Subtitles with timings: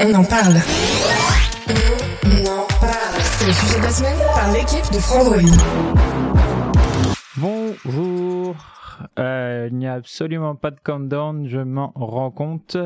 [0.00, 0.56] On en parle.
[2.24, 3.20] On en parle.
[3.20, 5.36] C'est le sujet de la semaine par l'équipe de Frandroid.
[7.36, 8.56] Bonjour.
[9.18, 12.76] Euh, il n'y a absolument pas de countdown, je m'en rends compte.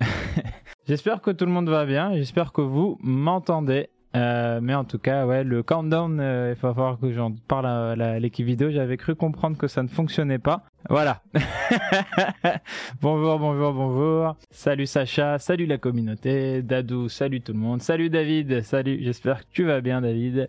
[0.88, 3.90] j'espère que tout le monde va bien, j'espère que vous m'entendez.
[4.16, 7.66] Euh, mais en tout cas, ouais, le countdown, euh, il va falloir que j'en parle
[7.66, 8.70] à, l'équipe vidéo.
[8.70, 10.62] J'avais cru comprendre que ça ne fonctionnait pas.
[10.88, 11.22] Voilà.
[13.02, 14.36] bonjour, bonjour, bonjour.
[14.50, 16.62] Salut Sacha, salut la communauté.
[16.62, 17.82] Dadou, salut tout le monde.
[17.82, 18.98] Salut David, salut.
[19.02, 20.48] J'espère que tu vas bien, David.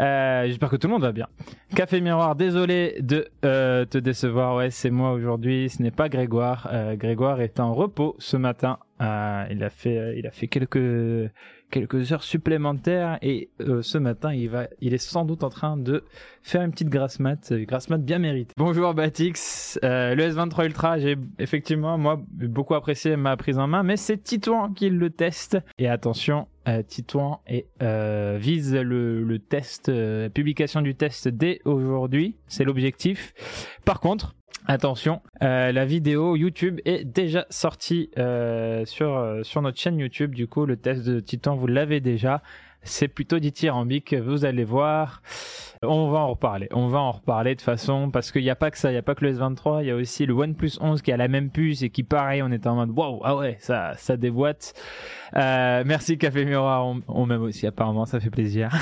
[0.00, 1.26] Euh, J'espère que tout le monde va bien.
[1.74, 4.56] Café Miroir, désolé de euh, te décevoir.
[4.56, 5.68] Ouais, c'est moi aujourd'hui.
[5.68, 6.68] Ce n'est pas Grégoire.
[6.72, 8.78] Euh, Grégoire est en repos ce matin.
[9.00, 11.30] Euh, il a fait, euh, il a fait quelques
[11.70, 15.76] quelques heures supplémentaires et euh, ce matin il va, il est sans doute en train
[15.76, 16.04] de
[16.42, 18.54] faire une petite grasse mat, euh, grasse mat bien méritée.
[18.56, 23.82] Bonjour Batix, euh, le S23 Ultra, j'ai effectivement moi beaucoup apprécié ma prise en main,
[23.82, 26.48] mais c'est Titouan qui le teste et attention.
[26.66, 32.64] Euh, Titouan et, euh, vise le, le test, euh, publication du test dès aujourd'hui, c'est
[32.64, 33.34] l'objectif.
[33.84, 34.34] Par contre,
[34.70, 40.34] Attention, euh, la vidéo YouTube est déjà sortie euh, sur, sur notre chaîne YouTube.
[40.34, 42.42] Du coup, le test de Titan, vous l'avez déjà.
[42.82, 45.22] C'est plutôt dithyrambique, vous allez voir.
[45.82, 46.68] On va en reparler.
[46.72, 48.98] On va en reparler de façon parce qu'il n'y a pas que ça, il n'y
[48.98, 51.28] a pas que le S23, il y a aussi le OnePlus 11 qui a la
[51.28, 54.74] même puce et qui pareil, on est en mode waouh, ah ouais, ça ça déboîte.
[55.36, 58.70] Euh, merci Café Miroir, on, on m'aime aussi apparemment, ça fait plaisir.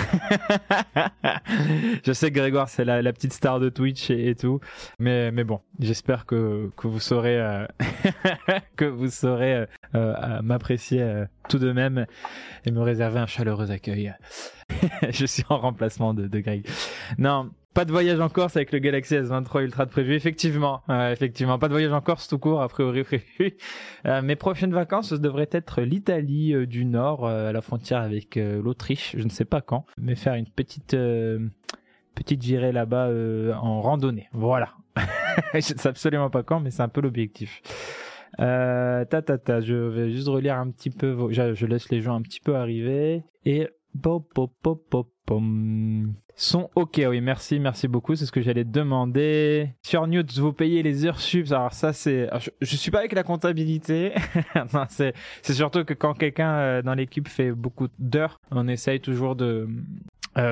[2.05, 4.61] Je sais que Grégoire c'est la, la petite star de Twitch et, tout,
[4.99, 7.67] mais mais bon, j'espère que que vous saurez euh,
[8.77, 12.07] que vous saurez euh, euh, m'apprécier euh, tout de même
[12.65, 14.15] et me réserver un chaleureux accueil.
[15.11, 16.67] Je suis en remplacement de, de Greg.
[17.19, 20.15] Non, pas de voyage en Corse avec le Galaxy S23 Ultra de prévu.
[20.15, 23.59] Effectivement, euh, effectivement, pas de voyage en Corse tout court a priori prévu.
[24.07, 28.01] Euh, mes prochaines vacances ce devrait être l'Italie euh, du Nord, euh, à la frontière
[28.01, 29.15] avec euh, l'Autriche.
[29.19, 30.97] Je ne sais pas quand, mais faire une petite
[32.15, 33.11] petite virée là-bas
[33.61, 34.31] en randonnée.
[34.33, 34.71] Voilà.
[35.53, 37.61] je ne sais absolument pas quand, mais c'est un peu l'objectif.
[38.41, 41.11] Euh, ta ta ta, je vais juste relire un petit peu.
[41.11, 43.69] vos- Je, laisse les gens un petit peu arriver et
[44.03, 46.13] pop pop pop pop pom.
[46.39, 49.71] Sont ok, oui, merci, merci beaucoup, c'est ce que j'allais demander.
[49.83, 52.29] Sur Newt, vous payez les heures subs, alors ça c'est...
[52.29, 54.13] alors, Je, suis pas avec la comptabilité,
[54.91, 55.15] c'est
[55.55, 59.67] surtout que quand quelqu'un euh, dans l'équipe fait beaucoup d'heures, on essaye toujours euh,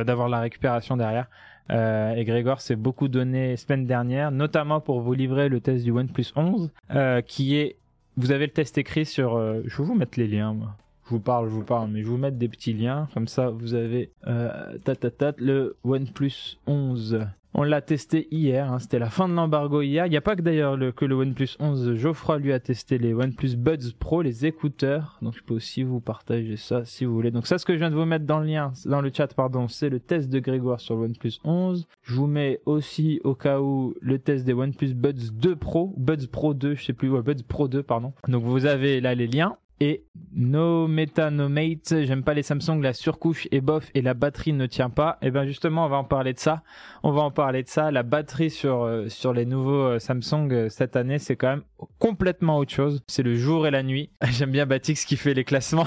[0.04, 1.28] d'avoir la récupération derrière.
[1.70, 5.90] Euh, et Grégoire s'est beaucoup donné semaine dernière, notamment pour vous livrer le test du
[5.90, 7.76] OnePlus 11, euh, qui est...
[8.16, 9.36] Vous avez le test écrit sur...
[9.36, 10.76] euh, je vais vous mettre les liens, moi.
[11.06, 13.08] Je vous parle, je vous parle, mais je vous mettre des petits liens.
[13.12, 17.26] Comme ça, vous avez euh, ta, ta, ta, le OnePlus 11.
[17.56, 20.06] On l'a testé hier, hein, c'était la fin de l'embargo hier.
[20.06, 21.94] Il n'y a pas que d'ailleurs le, que le OnePlus 11.
[21.94, 25.18] Geoffroy lui a testé les OnePlus Buds Pro, les écouteurs.
[25.22, 27.30] Donc je peux aussi vous partager ça si vous voulez.
[27.30, 29.32] Donc ça, ce que je viens de vous mettre dans le lien, dans le chat,
[29.34, 31.86] pardon, c'est le test de Grégoire sur le OnePlus 11.
[32.02, 36.26] Je vous mets aussi au cas où le test des OnePlus Buds 2 Pro, Buds
[36.32, 38.14] Pro 2, je sais plus, ouais, Buds Pro 2, pardon.
[38.26, 39.56] Donc vous avez là les liens.
[39.80, 44.14] Et no meta no mate, j'aime pas les Samsung, la surcouche est bof et la
[44.14, 45.18] batterie ne tient pas.
[45.20, 46.62] Et ben justement, on va en parler de ça.
[47.02, 47.90] On va en parler de ça.
[47.90, 51.62] La batterie sur euh, sur les nouveaux euh, Samsung euh, cette année, c'est quand même
[51.98, 53.02] complètement autre chose.
[53.08, 54.10] C'est le jour et la nuit.
[54.30, 55.86] J'aime bien Batix qui fait les classements.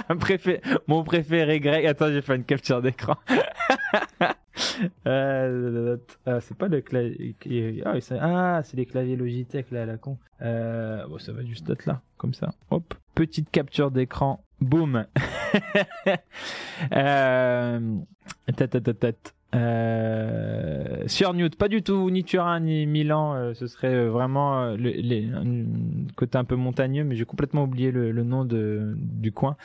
[0.86, 1.86] Mon préféré Greg.
[1.86, 3.16] Attends, j'ai fait une capture d'écran.
[5.06, 5.96] Euh,
[6.40, 7.82] c'est pas le clavier.
[7.84, 10.16] Ah, ah, c'est les claviers Logitech là, la con.
[10.40, 12.54] Bon, ça va juste être là, comme ça.
[12.70, 14.44] Hop, petite capture d'écran.
[14.60, 15.06] Boum.
[16.92, 17.98] euh.
[19.54, 24.62] Euh, sur Newt, pas du tout, ni Turin ni Milan, euh, ce serait euh, vraiment
[24.62, 25.44] euh, le, les, un
[26.16, 29.56] côté un peu montagneux, mais j'ai complètement oublié le, le nom de, du coin.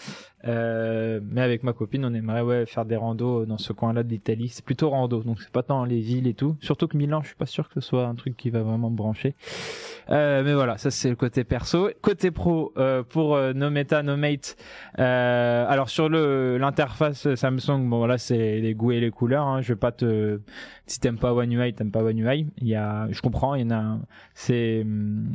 [0.47, 4.09] Euh, mais avec ma copine, on aimerait ouais, faire des randos dans ce coin-là de
[4.09, 4.49] l'Italie.
[4.49, 6.55] C'est plutôt rando, donc c'est pas tant les villes et tout.
[6.61, 8.89] Surtout que Milan, je suis pas sûr que ce soit un truc qui va vraiment
[8.89, 9.35] me brancher.
[10.09, 11.89] Mais voilà, ça c'est le côté perso.
[12.01, 12.73] Côté pro,
[13.09, 14.57] pour euh, No Meta, No Mate.
[14.97, 19.45] Euh, alors sur le l'interface Samsung, bon là c'est les goûts et les couleurs.
[19.45, 19.61] Hein.
[19.79, 20.39] Pas te
[20.85, 23.61] si t'aimes pas One UI t'aimes pas One UI il y a je comprends il
[23.61, 23.99] y en a
[24.33, 25.27] c'est hum,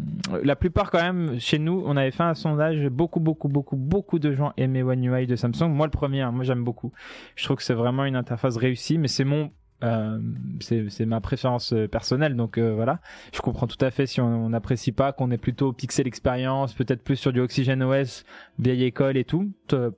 [0.43, 2.89] la plupart quand même chez nous on avait fait un sondage.
[2.89, 5.71] Beaucoup beaucoup beaucoup beaucoup de gens aimaient One UI de Samsung.
[5.71, 6.93] Moi le premier hein, moi j'aime beaucoup.
[7.37, 9.51] Je trouve que c'est vraiment une interface réussie mais c'est mon
[9.85, 10.19] euh,
[10.61, 13.01] c'est ma préférence euh, personnelle, donc euh, voilà.
[13.33, 17.03] Je comprends tout à fait si on n'apprécie pas, qu'on est plutôt pixel expérience, peut-être
[17.03, 18.25] plus sur du Oxygen OS,
[18.59, 19.53] vieille école et tout,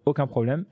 [0.04, 0.64] aucun problème.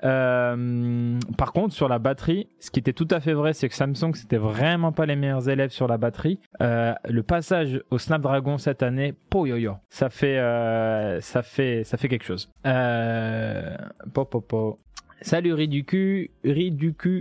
[0.00, 4.14] par contre, sur la batterie, ce qui était tout à fait vrai, c'est que Samsung
[4.14, 6.38] c'était vraiment pas les meilleurs élèves sur la batterie.
[6.60, 10.38] le passage au Snapdragon cette année, po yo yo, ça fait,
[11.20, 12.50] ça fait, ça fait quelque chose.
[14.14, 14.78] po po po.
[15.24, 15.84] Salut riz du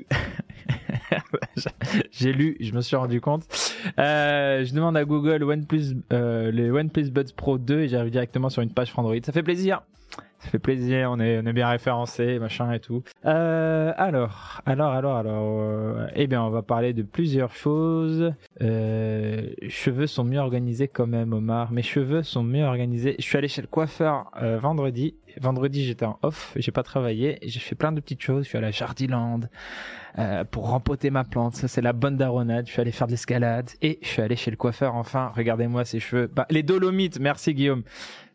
[2.11, 3.43] J'ai lu, je me suis rendu compte.
[3.99, 8.49] Euh, je demande à Google OnePlus, euh, les OnePlus Buds Pro 2 et j'arrive directement
[8.49, 9.15] sur une page Android.
[9.23, 9.81] Ça fait plaisir.
[10.41, 13.03] Ça fait plaisir, on est, on est bien référencé, machin et tout.
[13.25, 18.33] Euh, alors, alors, alors, alors, euh, eh bien, on va parler de plusieurs choses.
[18.59, 21.71] Euh, cheveux sont mieux organisés quand même, Omar.
[21.71, 23.15] Mes cheveux sont mieux organisés.
[23.19, 25.13] Je suis allé chez le coiffeur euh, vendredi.
[25.39, 27.37] Vendredi, j'étais en off, j'ai pas travaillé.
[27.43, 28.43] J'ai fait plein de petites choses.
[28.45, 29.41] Je suis allé à Jardiland
[30.19, 31.55] euh, pour rempoter ma plante.
[31.55, 32.67] Ça, c'est la bonne daronade.
[32.67, 34.95] Je suis allé faire de l'escalade et je suis allé chez le coiffeur.
[34.95, 36.27] Enfin, regardez-moi ces cheveux.
[36.27, 37.19] Bah, les Dolomites.
[37.19, 37.83] Merci Guillaume.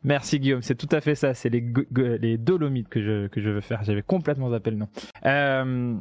[0.06, 3.60] Merci Guillaume, c'est tout à fait ça, c'est les, Dolomites que je, que je veux
[3.60, 4.88] faire, j'avais complètement zappé le nom.
[5.24, 5.94] Euh,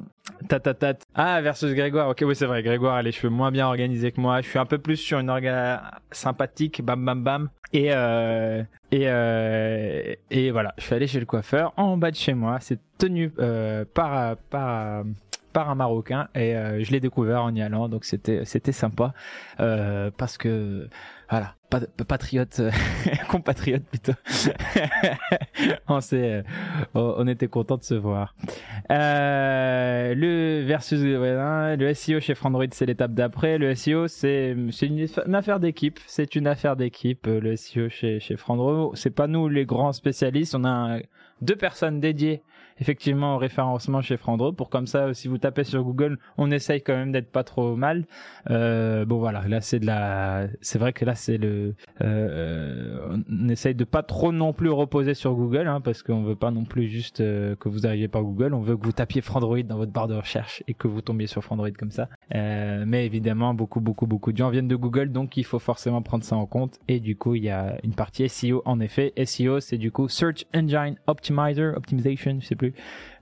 [0.48, 1.00] tatatat.
[1.16, 4.22] Ah, versus Grégoire, ok, oui c'est vrai, Grégoire a les cheveux moins bien organisés que
[4.22, 7.50] moi, je suis un peu plus sur une orga sympathique, bam bam bam.
[7.74, 8.62] Et, euh,
[8.92, 12.60] et, euh, et voilà, je suis allé chez le coiffeur en bas de chez moi,
[12.60, 15.04] c'est tenu euh, par, par,
[15.56, 19.14] par un Marocain et euh, je l'ai découvert en y allant, donc c'était c'était sympa
[19.62, 20.90] euh, parce que
[21.30, 21.56] voilà,
[22.08, 22.72] patriote, euh,
[23.30, 24.12] compatriote plutôt.
[25.88, 26.44] on s'est,
[26.94, 28.36] on était content de se voir.
[28.90, 33.58] le versus le SEO chez Frandroid, c'est l'étape d'après.
[33.58, 36.02] Le SEO, c'est c'est une, affaire d'équipe.
[36.06, 37.28] C'est une affaire d'équipe.
[37.28, 40.54] Le SEO chez chez Frandroid, c'est pas nous les grands spécialistes.
[40.54, 41.00] On a
[41.42, 42.44] deux personnes dédiées
[42.80, 44.52] effectivement au référencement chez Frandro.
[44.52, 47.76] Pour comme ça si vous tapez sur Google on essaye quand même d'être pas trop
[47.76, 48.06] mal.
[48.50, 49.48] Euh, bon voilà.
[49.48, 54.04] Là c'est de la c'est vrai que là c'est le euh, on essaye de pas
[54.04, 57.56] trop non plus reposer sur Google hein, parce qu'on veut pas non plus juste euh,
[57.56, 58.54] que vous arriviez par Google.
[58.54, 61.28] On veut que vous tapiez Frandroid dans votre barre de recherche et que vous tombiez
[61.28, 62.10] sur Frandroid comme ça.
[62.34, 66.02] Euh, mais évidemment beaucoup beaucoup beaucoup de gens viennent de Google donc il faut forcément
[66.02, 66.80] prendre ça en compte.
[66.88, 69.14] Et du coup il y a une partie SEO en effet.
[69.24, 72.65] SEO c'est du coup Search Engine Optimizer Optimization je plus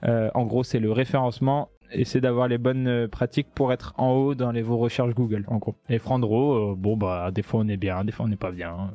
[0.05, 1.69] euh, en gros, c'est le référencement
[2.05, 5.45] c'est d'avoir les bonnes euh, pratiques pour être en haut dans les vos recherches Google
[5.47, 5.75] en gros.
[5.89, 8.51] Et Frandro, euh, bon bah des fois on est bien, des fois on n'est pas
[8.51, 8.91] bien.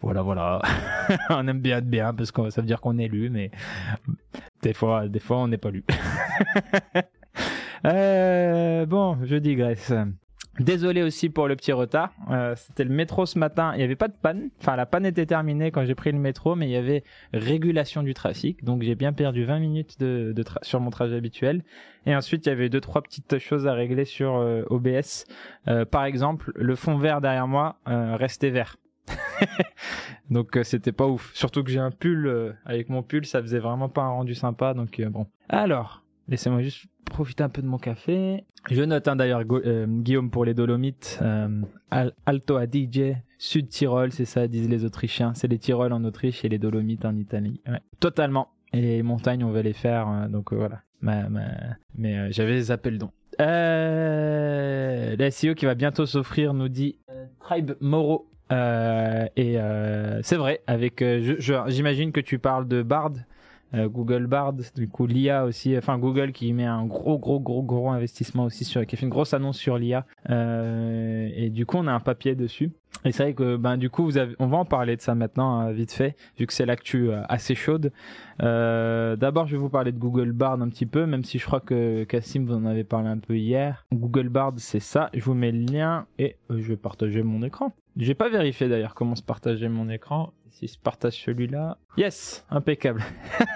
[0.00, 0.60] Voilà voilà.
[1.30, 3.50] on aime bien être bien parce que ça veut dire qu'on est lu mais
[4.62, 5.84] des fois des fois on n'est pas lu.
[7.84, 9.92] bon, je digresse.
[10.58, 12.12] Désolé aussi pour le petit retard.
[12.30, 13.72] Euh, C'était le métro ce matin.
[13.74, 14.50] Il n'y avait pas de panne.
[14.60, 18.02] Enfin, la panne était terminée quand j'ai pris le métro, mais il y avait régulation
[18.02, 18.62] du trafic.
[18.62, 21.62] Donc, j'ai bien perdu 20 minutes de, de sur mon trajet habituel.
[22.04, 25.24] Et ensuite, il y avait deux, trois petites choses à régler sur euh, OBS.
[25.68, 28.76] Euh, par exemple, le fond vert derrière moi euh, restait vert.
[30.30, 31.32] donc c'était pas ouf.
[31.34, 34.74] Surtout que j'ai un pull avec mon pull, ça faisait vraiment pas un rendu sympa.
[34.74, 35.26] Donc bon.
[35.48, 38.44] Alors, laissez-moi juste profiter un peu de mon café.
[38.70, 41.60] Je note hein, d'ailleurs euh, Guillaume pour les Dolomites, euh,
[42.26, 45.34] Alto DJ, Sud Tyrol, c'est ça disent les Autrichiens.
[45.34, 47.60] C'est les Tyrol en Autriche et les Dolomites en Italie.
[48.00, 48.48] Totalement.
[48.72, 50.06] Et les montagnes, on va les faire.
[50.06, 50.82] Hein, donc euh, voilà.
[51.02, 53.10] Mais j'avais zappé le don.
[53.40, 56.98] Euh, la qui va bientôt s'offrir nous dit
[57.40, 58.28] Tribe Moro.
[58.50, 59.58] et
[60.22, 61.04] c'est vrai, avec,
[61.38, 63.12] j'imagine que tu parles de Bard.
[63.74, 67.62] Euh, Google Bard, du coup l'IA aussi, enfin Google qui met un gros gros gros
[67.62, 71.78] gros investissement aussi sur, qui fait une grosse annonce sur l'IA, euh, et du coup
[71.78, 72.72] on a un papier dessus.
[73.04, 75.14] Et c'est vrai que ben du coup vous avez, on va en parler de ça
[75.14, 77.92] maintenant hein, vite fait, vu que c'est l'actu euh, assez chaude.
[78.38, 81.60] D'abord je vais vous parler de Google Bard un petit peu, même si je crois
[81.60, 83.86] que Cassim vous en avez parlé un peu hier.
[83.92, 87.72] Google Bard c'est ça, je vous mets le lien et je vais partager mon écran.
[87.96, 90.32] J'ai pas vérifié d'ailleurs comment se partager mon écran.
[90.52, 91.78] Si je partage celui-là.
[91.96, 93.02] Yes, impeccable.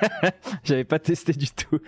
[0.64, 1.78] J'avais pas testé du tout.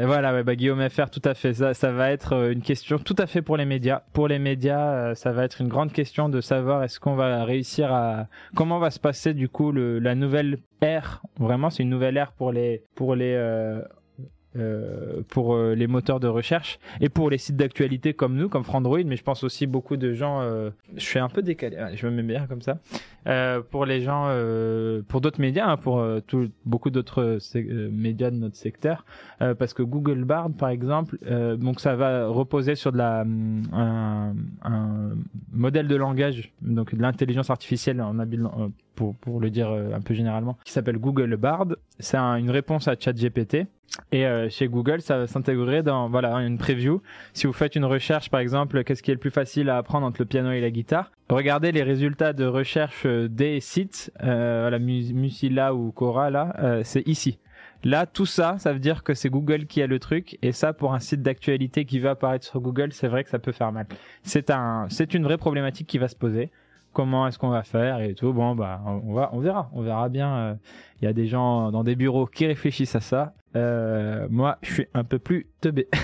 [0.00, 1.52] Et voilà, bah, Guillaume FR, tout à fait.
[1.52, 4.02] Ça, ça va être euh, une question tout à fait pour les médias.
[4.14, 7.44] Pour les médias, euh, ça va être une grande question de savoir est-ce qu'on va
[7.44, 11.22] réussir à comment va se passer du coup le, la nouvelle ère.
[11.38, 13.82] Vraiment, c'est une nouvelle ère pour les pour les euh,
[14.56, 18.64] euh, pour euh, les moteurs de recherche et pour les sites d'actualité comme nous, comme
[18.64, 20.40] Frandroid, mais je pense aussi beaucoup de gens.
[20.40, 22.78] euh, je suis un peu décalé, je me mets bien comme ça.
[23.26, 24.28] Euh, pour les gens,
[25.08, 27.38] pour d'autres médias, hein, pour tout- beaucoup d'autres
[27.90, 29.04] médias de notre secteur,
[29.58, 31.18] parce que Google Bard, par exemple,
[31.58, 33.24] donc ça va reposer sur de la
[33.72, 35.10] un, un
[35.52, 39.92] modèle de langage, donc de l'intelligence artificielle en habile, euh, pour pour le dire euh,
[39.94, 41.66] un peu généralement, qui s'appelle Google Bard.
[42.00, 43.66] C'est un- une réponse à ChatGPT.
[44.12, 47.00] Et euh, chez Google, ça va s'intégrer dans voilà une preview.
[47.32, 50.04] Si vous faites une recherche, par exemple, qu'est-ce qui est le plus facile à apprendre
[50.06, 54.62] entre le piano et la guitare Regardez les résultats de recherche euh, des sites, euh,
[54.62, 57.38] voilà, Mu- Musilla ou Cora là, euh, c'est ici.
[57.84, 60.72] Là, tout ça, ça veut dire que c'est Google qui a le truc, et ça,
[60.72, 63.70] pour un site d'actualité qui va apparaître sur Google, c'est vrai que ça peut faire
[63.70, 63.86] mal.
[64.24, 66.50] C'est un, c'est une vraie problématique qui va se poser.
[66.96, 68.32] Comment est-ce qu'on va faire et tout.
[68.32, 70.34] Bon, bah, on va, on verra, on verra bien.
[70.34, 70.54] euh,
[71.02, 73.34] Il y a des gens dans des bureaux qui réfléchissent à ça.
[73.54, 75.88] Euh, moi, je suis un peu plus teubé.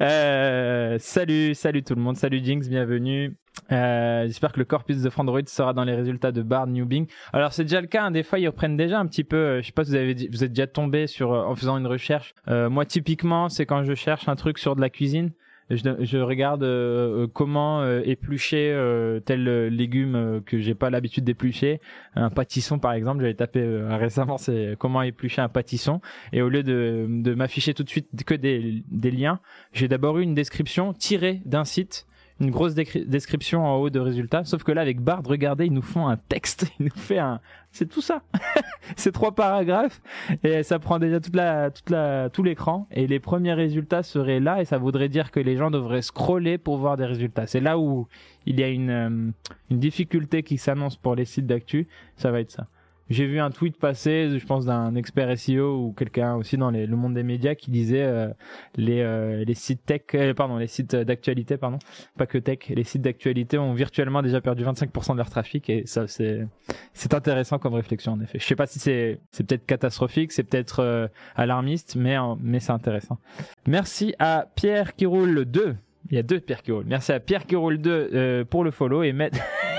[0.00, 2.16] Euh, salut, salut tout le monde.
[2.16, 3.36] Salut Jinx, bienvenue.
[3.70, 7.06] J'espère que le corpus de Frandroid sera dans les résultats de Bard New Bing.
[7.32, 8.02] Alors c'est déjà le cas.
[8.04, 9.60] hein, des fois ils reprennent déjà un petit peu.
[9.60, 12.34] je sais pas si vous avez, vous êtes déjà tombé sur en faisant une recherche.
[12.48, 15.30] Moi typiquement, c'est quand je cherche un truc sur de la cuisine.
[15.70, 21.24] Je, je regarde euh, euh, comment euh, éplucher euh, tel légume que j'ai pas l'habitude
[21.24, 21.80] d'éplucher.
[22.14, 26.00] Un pâtisson par exemple, j'avais tapé récemment, c'est comment éplucher un pâtisson.
[26.32, 29.40] Et au lieu de, de m'afficher tout de suite que des, des liens,
[29.72, 32.06] j'ai d'abord eu une description tirée d'un site,
[32.40, 34.44] une grosse description en haut de résultats.
[34.44, 37.40] Sauf que là, avec Bard, regardez, ils nous font un texte, ils nous fait un,
[37.70, 38.22] c'est tout ça.
[38.96, 40.00] c'est trois paragraphes
[40.42, 42.88] et ça prend déjà toute la, toute la, tout l'écran.
[42.90, 46.58] Et les premiers résultats seraient là et ça voudrait dire que les gens devraient scroller
[46.58, 47.46] pour voir des résultats.
[47.46, 48.08] C'est là où
[48.46, 49.30] il y a une, euh,
[49.70, 51.86] une difficulté qui s'annonce pour les sites d'actu.
[52.16, 52.66] Ça va être ça.
[53.10, 56.86] J'ai vu un tweet passer, je pense d'un expert SEO ou quelqu'un aussi dans le
[56.88, 58.28] monde des médias qui disait euh,
[58.76, 61.78] les euh, les sites tech, euh, pardon, les sites d'actualité, pardon,
[62.16, 65.84] pas que tech, les sites d'actualité ont virtuellement déjà perdu 25% de leur trafic et
[65.86, 66.46] ça c'est
[66.94, 68.38] c'est intéressant comme réflexion en effet.
[68.38, 72.72] Je sais pas si c'est c'est peut-être catastrophique, c'est peut-être euh, alarmiste, mais mais c'est
[72.72, 73.18] intéressant.
[73.66, 75.76] Merci à Pierre qui roule 2.
[76.10, 76.84] Il y a deux Pierre qui roule.
[76.86, 79.38] Merci à Pierre qui roule 2 euh, pour le follow et mettre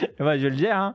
[0.20, 0.94] Ouais, je le dis, hein.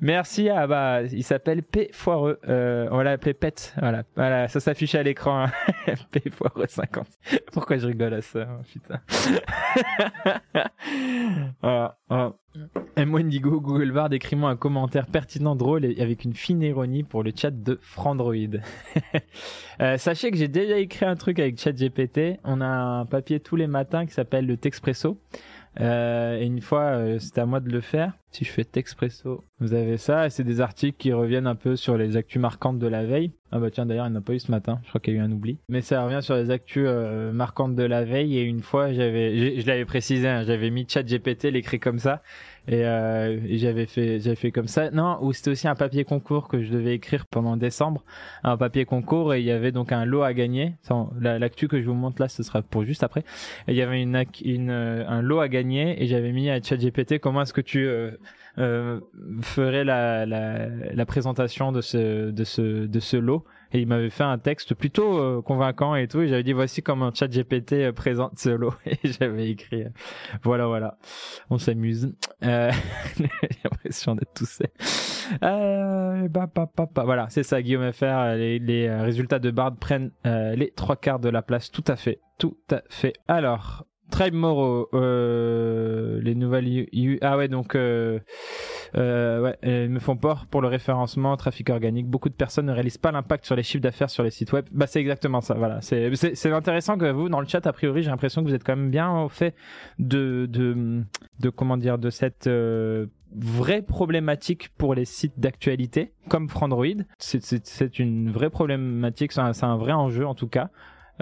[0.00, 2.38] Merci à, bah, il s'appelle P Foireux.
[2.48, 3.74] Euh, on va l'appeler Pet.
[3.78, 4.02] Voilà.
[4.16, 5.44] Voilà, ça s'affiche à l'écran.
[5.46, 5.50] hein.
[6.10, 7.06] P Foireux 50.
[7.52, 9.00] Pourquoi je rigole à ça, hein, putain.
[11.62, 11.96] voilà.
[13.06, 17.22] moi, Indigo, Google Bard, écris-moi un commentaire pertinent, drôle et avec une fine ironie pour
[17.22, 18.34] le chat de Frandroid.
[19.80, 22.38] Euh, sachez que j'ai déjà écrit un truc avec ChatGPT.
[22.44, 25.16] On a un papier tous les matins qui s'appelle le Texpresso.
[25.78, 28.12] Euh, et une fois, euh, c'était à moi de le faire.
[28.32, 30.26] Si je fais Texpresso, vous avez ça.
[30.26, 33.32] Et c'est des articles qui reviennent un peu sur les actus marquantes de la veille.
[33.52, 34.80] Ah bah tiens, d'ailleurs, il n'y en a pas eu ce matin.
[34.84, 35.58] Je crois qu'il y a eu un oubli.
[35.68, 38.38] Mais ça revient sur les actus euh, marquantes de la veille.
[38.38, 42.22] Et une fois, j'avais, je l'avais précisé, hein, j'avais mis ChatGPT, l'écrit comme ça.
[42.68, 44.90] Et, euh, j'avais fait, j'avais fait comme ça.
[44.90, 48.04] Non, ou c'était aussi un papier concours que je devais écrire pendant décembre,
[48.44, 50.74] un papier concours et il y avait donc un lot à gagner.
[51.20, 53.24] L'actu que je vous montre là, ce sera pour juste après.
[53.68, 57.18] Il y avait une, une euh, un lot à gagner et j'avais mis à ChatGPT
[57.18, 58.12] comment est-ce que tu euh,
[58.60, 59.00] euh,
[59.42, 63.44] ferais la, la, la présentation de ce de ce de ce lot.
[63.72, 66.20] Et il m'avait fait un texte plutôt euh, convaincant et tout.
[66.20, 68.74] Et j'avais dit voici comment ChatGPT euh, présente ce lot.
[68.86, 69.84] Et j'avais écrit
[70.42, 70.98] voilà voilà.
[71.50, 72.12] On s'amuse.
[72.42, 72.70] J'ai
[73.64, 74.68] l'impression d'être tout seul.
[75.44, 77.04] Euh, bah, bah, bah, bah.
[77.04, 78.34] Voilà, c'est ça, Guillaume FR.
[78.34, 81.70] Les, résultats de Bard prennent les trois quarts de la place.
[81.70, 82.20] Tout à fait.
[82.38, 83.12] Tout à fait.
[83.28, 88.18] Alors, Tribe Moro, euh, les nouvelles U- U- ah ouais donc euh,
[88.96, 92.06] euh, ouais ils me font peur pour le référencement trafic organique.
[92.08, 94.66] Beaucoup de personnes ne réalisent pas l'impact sur les chiffres d'affaires sur les sites web.
[94.72, 95.80] Bah c'est exactement ça voilà.
[95.80, 98.64] C'est c'est intéressant que vous dans le chat a priori j'ai l'impression que vous êtes
[98.64, 99.54] quand même bien au fait
[99.98, 101.02] de de
[101.38, 107.04] de comment dire de cette euh, vraie problématique pour les sites d'actualité comme Frandroid.
[107.18, 110.70] C'est une vraie problématique c'est un, un vrai enjeu en tout cas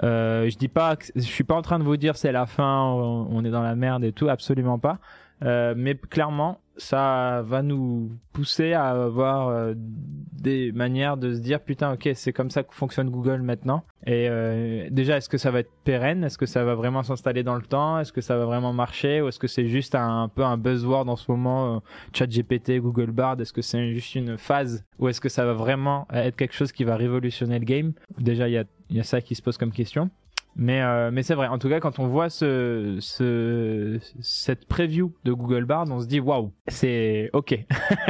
[0.01, 3.27] je dis pas, je suis pas en train de vous dire c'est la fin, on,
[3.31, 4.99] on est dans la merde et tout, absolument pas.
[5.43, 11.59] Euh, mais clairement, ça va nous pousser à avoir euh, des manières de se dire
[11.59, 13.83] putain, ok, c'est comme ça que fonctionne Google maintenant.
[14.05, 16.23] Et euh, déjà, est-ce que ça va être pérenne?
[16.23, 17.99] Est-ce que ça va vraiment s'installer dans le temps?
[17.99, 19.21] Est-ce que ça va vraiment marcher?
[19.21, 21.79] Ou est-ce que c'est juste un, peu un buzzword en ce moment euh,
[22.13, 23.39] ChatGPT, Google Bard?
[23.41, 24.85] Est-ce que c'est juste une phase?
[24.99, 27.93] Ou est-ce que ça va vraiment être quelque chose qui va révolutionner le game?
[28.17, 30.09] Déjà, il y a ça qui se pose comme question.
[30.55, 31.47] Mais, euh, mais c'est vrai.
[31.47, 36.07] En tout cas, quand on voit ce, ce, cette preview de Google Bard, on se
[36.07, 37.57] dit waouh, c'est ok.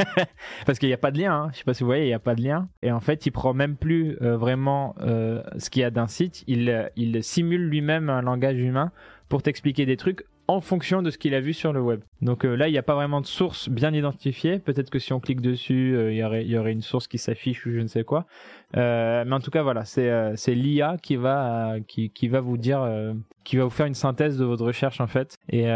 [0.66, 1.34] Parce qu'il n'y a pas de lien.
[1.34, 1.48] Hein.
[1.52, 2.68] Je sais pas si vous voyez, il n'y a pas de lien.
[2.82, 6.08] Et en fait, il prend même plus euh, vraiment euh, ce qu'il y a d'un
[6.08, 6.42] site.
[6.46, 8.90] Il, il simule lui-même un langage humain
[9.28, 12.00] pour t'expliquer des trucs en fonction de ce qu'il a vu sur le web.
[12.22, 14.58] Donc euh, là, il n'y a pas vraiment de source bien identifiée.
[14.58, 17.70] Peut-être que si on clique dessus, euh, il y, aurait, une source qui s'affiche ou
[17.70, 18.26] je ne sais quoi.
[18.76, 21.76] Euh, mais en tout cas, voilà, c'est l'IA qui va
[22.40, 22.84] vous dire,
[23.50, 25.36] qui va vous faire une synthèse de votre recherche en fait.
[25.48, 25.68] Et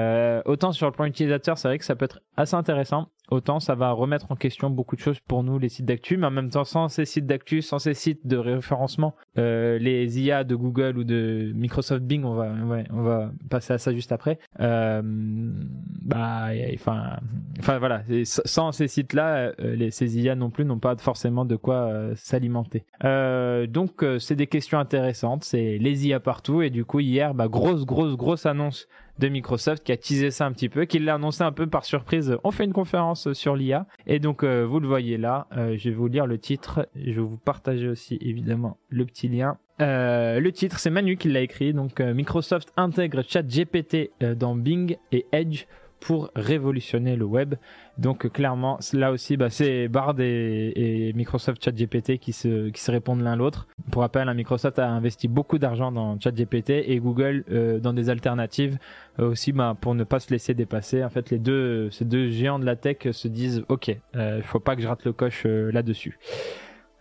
[0.45, 3.75] autant sur le plan utilisateur, c'est vrai que ça peut être assez intéressant autant ça
[3.75, 6.51] va remettre en question beaucoup de choses pour nous, les sites d'actu, mais en même
[6.51, 10.99] temps, sans ces sites d'actu, sans ces sites de référencement, euh, les IA de Google
[10.99, 12.53] ou de Microsoft Bing, on va,
[12.91, 14.39] on va passer à ça juste après.
[14.61, 17.17] Euh, bah, enfin,
[17.59, 21.57] enfin voilà, sans ces sites-là, euh, les, ces IA non plus n'ont pas forcément de
[21.57, 22.85] quoi euh, s'alimenter.
[23.05, 27.49] Euh, donc, c'est des questions intéressantes, c'est les IA partout, et du coup, hier, bah,
[27.65, 31.43] grosse, grosse, annonce de Microsoft qui a teasé ça un petit peu, qui l'a annoncé
[31.43, 32.37] un peu par surprise.
[32.45, 35.47] On fait une conférence sur l'IA et donc euh, vous le voyez là.
[35.57, 36.89] Euh, je vais vous lire le titre.
[36.95, 39.57] Je vais vous partager aussi évidemment le petit lien.
[39.81, 41.73] Euh, le titre, c'est Manu qui l'a écrit.
[41.73, 45.65] Donc Microsoft intègre ChatGPT dans Bing et Edge
[46.05, 47.55] pour révolutionner le web.
[47.97, 53.23] Donc clairement, là aussi, bah, c'est Bard et, Microsoft ChatGPT qui se, qui se répondent
[53.23, 53.67] l'un l'autre.
[53.91, 58.11] Pour rappel, hein, Microsoft a investi beaucoup d'argent dans ChatGPT et Google euh, dans des
[58.11, 58.79] alternatives
[59.19, 61.03] euh, aussi bah, pour ne pas se laisser dépasser.
[61.03, 64.43] En fait, les deux, ces deux géants de la tech se disent, ok, il euh,
[64.43, 66.19] faut pas que je rate le coche là-dessus.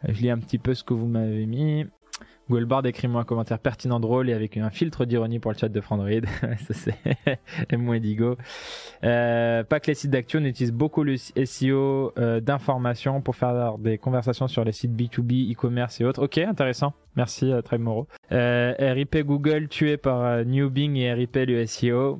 [0.07, 1.85] Je lis un petit peu ce que vous m'avez mis.
[2.49, 5.69] Google Bard, écris-moi un commentaire pertinent, drôle et avec un filtre d'ironie pour le chat
[5.69, 6.09] de Frandroid.
[6.41, 6.95] ça c'est
[7.69, 8.37] M Digo.
[9.03, 13.77] Euh, pas que les sites d'actu, on utilise beaucoup le SEO euh, d'information pour faire
[13.77, 16.23] des conversations sur les sites B2B, e-commerce et autres.
[16.23, 16.93] Ok, intéressant.
[17.15, 18.07] Merci euh, Trey Moreau.
[18.31, 22.19] Euh, RIP Google tué par euh, New Bing et RIP le SEO.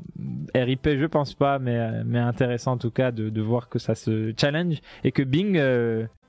[0.53, 4.33] RIP je pense pas, mais, mais intéressant en tout cas de voir que ça se
[4.39, 5.59] challenge et que Bing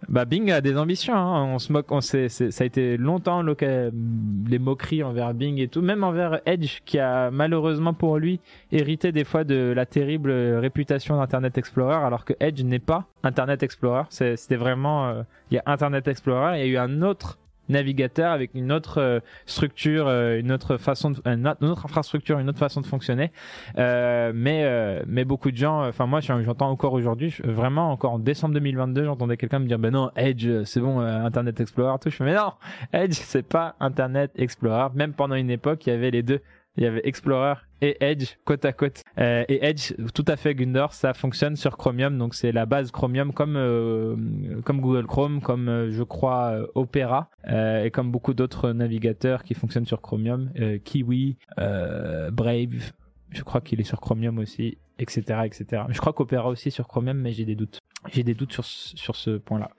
[0.09, 1.15] bah Bing a des ambitions.
[1.15, 1.45] Hein.
[1.45, 5.83] On se moque, on sait, ça a été longtemps les moqueries envers Bing et tout,
[5.83, 8.41] même envers Edge qui a malheureusement pour lui
[8.73, 13.63] hérité des fois de la terrible réputation d'Internet Explorer, alors que Edge n'est pas Internet
[13.63, 14.05] Explorer.
[14.11, 18.51] C'était vraiment, il y a Internet Explorer, il y a eu un autre navigateur avec
[18.55, 22.81] une autre euh, structure, euh, une autre façon, de, une autre infrastructure, une autre façon
[22.81, 23.33] de fonctionner.
[23.79, 24.65] Euh, mais
[25.07, 29.37] mais beaucoup de gens, enfin moi j'entends encore aujourd'hui, vraiment encore en décembre 2022, j'entendais
[29.37, 32.11] quelqu'un me dire ben non Edge c'est bon Internet Explorer tout.
[32.11, 32.53] Je fais mais non
[32.93, 34.89] Edge c'est pas Internet Explorer.
[34.95, 36.41] Même pendant une époque il y avait les deux.
[36.77, 39.03] Il y avait Explorer et Edge côte à côte.
[39.19, 42.91] Euh, et Edge, tout à fait Gundor, ça fonctionne sur Chromium, donc c'est la base
[42.91, 44.17] Chromium comme euh,
[44.65, 49.87] comme Google Chrome, comme euh, je crois Opera et comme beaucoup d'autres navigateurs qui fonctionnent
[49.87, 50.51] sur Chromium,
[50.85, 52.93] Kiwi, Brave,
[53.31, 55.83] je crois qu'il est sur Chromium aussi, etc., etc.
[55.91, 57.79] Je crois qu'Opera aussi sur Chromium, mais j'ai des doutes.
[58.13, 59.71] J'ai des doutes sur sur ce point-là.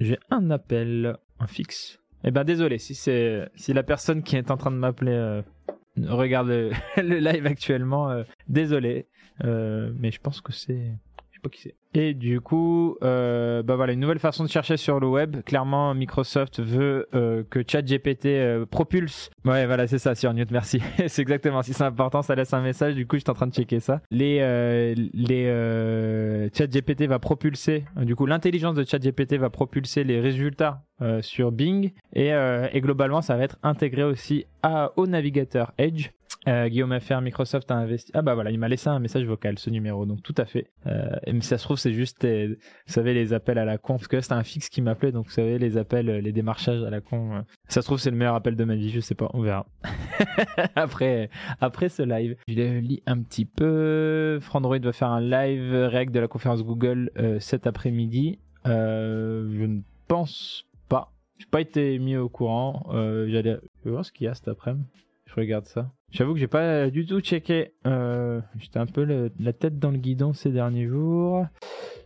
[0.00, 2.00] J'ai un appel, un fixe.
[2.24, 5.42] Eh ben désolé si c'est si la personne qui est en train de m'appeler
[6.02, 6.48] regarde
[6.96, 8.10] le, live actuellement.
[8.10, 9.08] Euh, désolé,
[9.44, 10.92] euh, mais je pense que c'est
[11.96, 15.42] et du coup, euh, bah voilà, une nouvelle façon de chercher sur le web.
[15.44, 19.30] Clairement, Microsoft veut euh, que ChatGPT euh, propulse.
[19.44, 20.80] Ouais, voilà, c'est ça, sur Newt, merci.
[21.06, 21.62] c'est exactement.
[21.62, 22.96] Si c'est important, ça laisse un message.
[22.96, 24.00] Du coup, j'étais en train de checker ça.
[24.10, 25.50] Les, les
[27.06, 27.84] va propulser.
[27.96, 30.82] Du coup, l'intelligence de ChatGPT va propulser les résultats
[31.20, 32.32] sur Bing et,
[32.80, 34.46] globalement, ça va être intégré aussi
[34.96, 36.10] au navigateur Edge.
[36.46, 38.10] Euh, Guillaume FR, Microsoft a investi.
[38.14, 40.70] Ah bah voilà, il m'a laissé un message vocal, ce numéro, donc tout à fait.
[40.86, 44.08] Euh, mais ça se trouve, c'est juste, vous savez, les appels à la con, parce
[44.08, 46.90] que c'était un fixe qui m'appelait, donc vous savez, les appels, euh, les démarchages à
[46.90, 47.44] la con.
[47.68, 49.66] Ça se trouve, c'est le meilleur appel de ma vie, je sais pas, on verra.
[50.74, 51.30] après,
[51.60, 54.38] après ce live, je lis un petit peu.
[54.40, 58.38] Frandroid va faire un live règle de la conférence Google cet après-midi.
[58.64, 61.12] je ne pense pas.
[61.38, 62.86] J'ai pas été mis au courant.
[63.26, 64.84] J'allais voir ce qu'il y a cet après-midi.
[65.34, 65.90] Je regarde ça.
[66.12, 67.72] J'avoue que j'ai pas du tout checké.
[67.86, 71.44] Euh, J'étais un peu la tête dans le guidon ces derniers jours.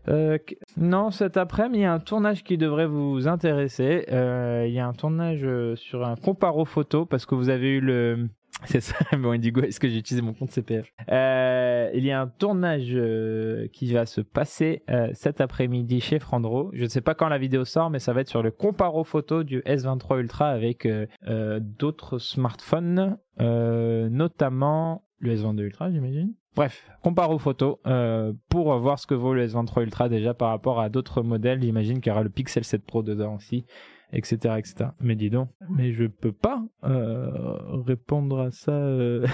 [0.09, 0.39] Euh,
[0.79, 4.07] non, cet après-midi, il y a un tournage qui devrait vous intéresser.
[4.11, 7.81] Euh, il y a un tournage sur un comparo photo parce que vous avez eu
[7.81, 8.29] le
[8.65, 12.21] c'est ça, bon Indigo, est-ce que j'ai utilisé mon compte CPF euh, Il y a
[12.21, 16.71] un tournage euh, qui va se passer euh, cet après-midi chez Frandro.
[16.73, 19.05] Je ne sais pas quand la vidéo sort, mais ça va être sur le comparo
[19.05, 26.35] photo du S23 Ultra avec euh, euh, d'autres smartphones, notamment le S22 Ultra, j'imagine.
[26.57, 27.81] Bref, comparo photo
[28.49, 31.63] pour voir ce que vaut le S23 Ultra déjà par rapport à d'autres modèles.
[31.63, 33.65] J'imagine qu'il y aura le Pixel 7 Pro dedans aussi.
[34.13, 34.91] Etc., etc.
[35.01, 39.27] Mais dis donc, mais je peux pas euh, répondre à ça euh,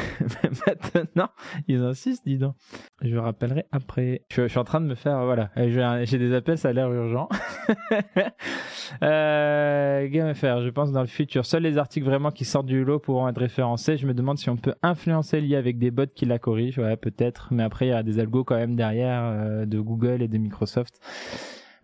[0.95, 1.29] maintenant.
[1.69, 2.55] Ils insistent, dis donc.
[3.03, 4.23] Je rappellerai après.
[4.31, 7.29] Je, suis en train de me faire, voilà, j'ai des appels, ça a l'air urgent.
[9.03, 12.85] euh, Game FR, je pense dans le futur, seuls les articles vraiment qui sortent du
[12.85, 13.97] lot pourront être référencés.
[13.97, 16.79] Je me demande si on peut influencer l'IA avec des bots qui la corrigent.
[16.79, 20.23] Ouais, peut-être, mais après il y a des algos quand même derrière euh, de Google
[20.23, 21.01] et de Microsoft.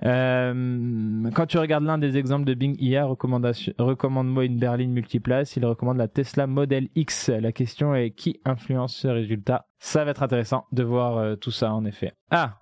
[0.04, 5.56] Euh, quand tu regardes l'un des exemples de Bing IA, recommande-moi une berline multiplace.
[5.56, 7.28] Il recommande la Tesla Model X.
[7.28, 9.66] La question est qui influence ce résultat?
[9.78, 12.12] Ça va être intéressant de voir euh, tout ça en effet.
[12.30, 12.56] Ah,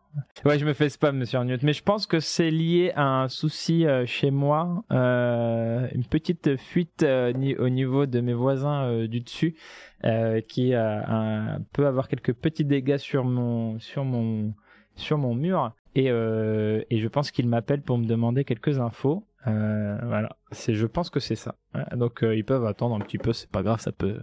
[0.44, 3.29] Ouais, je me fais spam, monsieur Arnott, mais je pense que c'est lié à un
[3.29, 9.55] souci euh, chez moi, une petite fuite au niveau de mes voisins du dessus,
[10.48, 10.72] qui
[11.72, 14.55] peut avoir quelques petits dégâts sur mon sur mon
[14.98, 15.72] sur mon mur.
[15.94, 19.24] Et, euh, et je pense qu'il m'appelle pour me demander quelques infos.
[19.46, 21.56] Euh, voilà, c'est, je pense que c'est ça.
[21.96, 24.20] Donc euh, ils peuvent attendre un petit peu, c'est pas grave, ça peut,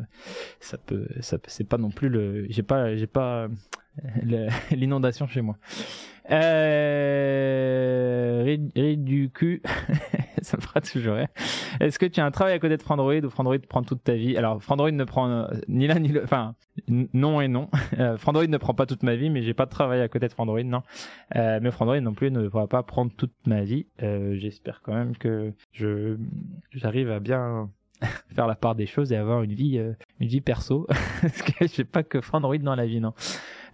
[0.60, 3.48] ça peut, ça peut, c'est pas non plus le, j'ai pas, j'ai pas
[4.72, 5.58] l'inondation chez moi.
[6.32, 7.36] Euh,
[8.56, 9.62] du cul,
[10.42, 11.28] ça me fera toujours rire.
[11.80, 14.14] Est-ce que tu as un travail à côté de Frandroid ou Frandroid prend toute ta
[14.14, 14.38] vie?
[14.38, 16.56] Alors Frandroid ne prend euh, ni l'un ni le, enfin
[16.88, 17.70] non et non.
[18.00, 20.28] Euh, Frandroid ne prend pas toute ma vie, mais j'ai pas de travail à côté
[20.28, 20.82] de Frandroid, non.
[21.36, 23.86] Euh, mais Frandroid non plus ne pourra pas prendre toute ma vie.
[24.04, 26.18] Euh, J'espère quand même que je
[26.72, 27.70] j'arrive à bien
[28.36, 30.88] faire la part des choses et avoir une vie euh, une vie perso
[31.22, 33.14] parce que j'ai pas que Frandroid dans la vie non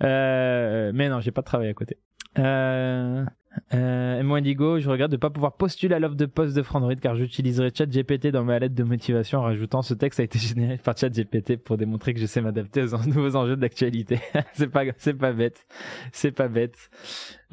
[0.04, 1.98] euh, mais non j'ai pas de travail à côté
[2.40, 3.26] euh,
[3.74, 6.56] euh, et moi Indigo, je regrette de ne pas pouvoir postuler à l'offre de poste
[6.56, 10.24] de Frandroid car j'utiliserai ChatGPT dans ma lettre de motivation en rajoutant ce texte a
[10.24, 14.20] été généré par ChatGPT pour démontrer que je sais m'adapter aux nouveaux enjeux d'actualité.
[14.54, 15.66] c'est pas, c'est pas bête,
[16.14, 16.90] c'est pas bête.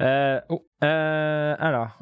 [0.01, 1.99] Euh, oh, euh, alors,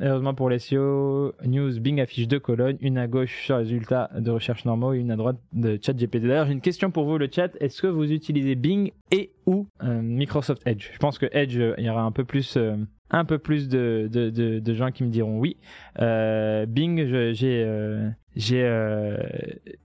[0.00, 4.30] heureusement pour les SEO, News Bing affiche deux colonnes, une à gauche sur résultats de
[4.30, 6.22] recherche normaux et une à droite de ChatGPT.
[6.22, 7.50] D'ailleurs, j'ai une question pour vous, le chat.
[7.60, 10.90] Est-ce que vous utilisez Bing et ou euh, Microsoft Edge?
[10.92, 12.76] Je pense que Edge, il y aura un peu plus euh,
[13.10, 15.56] un peu plus de, de, de, de, gens qui me diront oui.
[16.00, 19.18] Euh, Bing, j'ai euh, j'ai euh,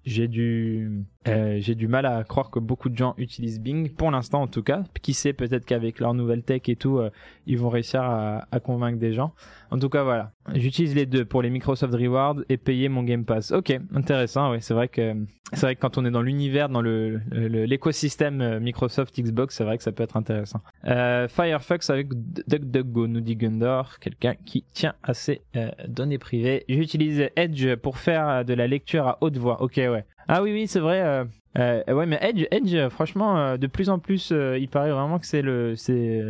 [0.06, 4.12] j'ai du euh, j'ai du mal à croire que beaucoup de gens utilisent Bing pour
[4.12, 4.84] l'instant en tout cas.
[5.02, 7.10] Qui sait peut-être qu'avec leur nouvelle tech et tout, euh,
[7.48, 9.34] ils vont réussir à, à, convaincre des gens.
[9.72, 13.26] En tout cas voilà, j'utilise les deux pour les Microsoft Rewards et payer mon Game
[13.26, 13.52] Pass.
[13.52, 14.52] Ok, intéressant.
[14.52, 15.16] Oui, c'est vrai que
[15.54, 19.78] c'est vrai que quand on est dans l'univers, dans le l'écosystème Microsoft Xbox, c'est vrai
[19.78, 20.62] que ça peut être intéressant.
[20.84, 22.08] Firefox avec
[22.48, 25.42] DuckDuckGo nous dit Gundor, quelqu'un qui tient à ses
[25.88, 26.66] données privées.
[26.68, 29.62] J'utilise Edge pour faire de la lecture à haute voix.
[29.62, 30.06] Ok, ouais.
[30.28, 31.02] Ah oui, oui, c'est vrai.
[31.02, 31.26] Euh,
[31.58, 35.26] euh, ouais, mais Edge, Edge, franchement, euh, de plus en plus, il paraît vraiment que
[35.26, 36.24] c'est le, c'est,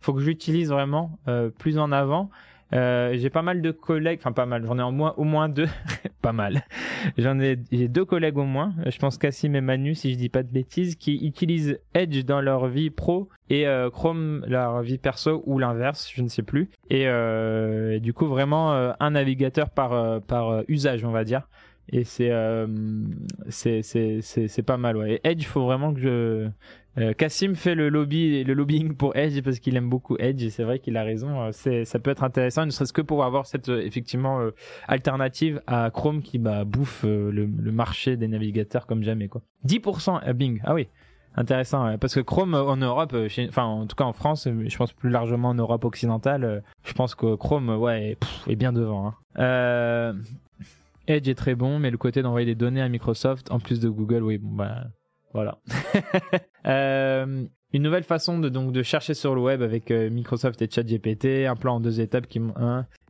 [0.00, 1.18] faut que j'utilise vraiment
[1.58, 2.30] plus en avant.
[2.72, 5.48] Euh, j'ai pas mal de collègues, enfin pas mal, j'en ai au moins, au moins
[5.48, 5.68] deux,
[6.22, 6.64] pas mal.
[7.16, 10.28] J'en ai, j'ai deux collègues au moins, je pense Cassim et Manu si je dis
[10.28, 14.98] pas de bêtises, qui utilisent Edge dans leur vie pro et euh, Chrome leur vie
[14.98, 16.68] perso ou l'inverse, je ne sais plus.
[16.90, 21.48] Et, euh, du coup vraiment un navigateur par par usage, on va dire.
[21.90, 22.28] Et c'est
[24.66, 25.14] pas mal ouais.
[25.14, 26.48] Et Edge, faut vraiment que je euh,
[27.16, 30.78] Cassim fait le lobby, lobbying pour Edge parce qu'il aime beaucoup Edge et c'est vrai
[30.78, 31.42] qu'il a raison.
[31.42, 34.40] Euh, c'est, ça peut être intéressant, ne serait-ce que pour avoir cette euh, effectivement
[34.86, 39.42] alternative à Chrome qui bah, bouffe le, marché des navigateurs comme jamais quoi.
[39.66, 40.88] 10% à Bing, ah oui.
[41.36, 43.14] Intéressant, parce que Chrome en Europe,
[43.48, 47.14] enfin en tout cas en France, je pense plus largement en Europe occidentale, je pense
[47.14, 48.16] que Chrome ouais
[48.48, 49.14] est, bien devant.
[49.36, 50.14] Hein.
[51.06, 53.88] Edge est très bon, mais le côté d'envoyer des données à Microsoft en plus de
[53.88, 54.86] Google, oui bon bah
[55.38, 55.58] voilà.
[56.66, 60.68] euh, une nouvelle façon de donc de chercher sur le web avec euh, Microsoft et
[60.70, 62.40] ChatGPT, un plan en deux étapes qui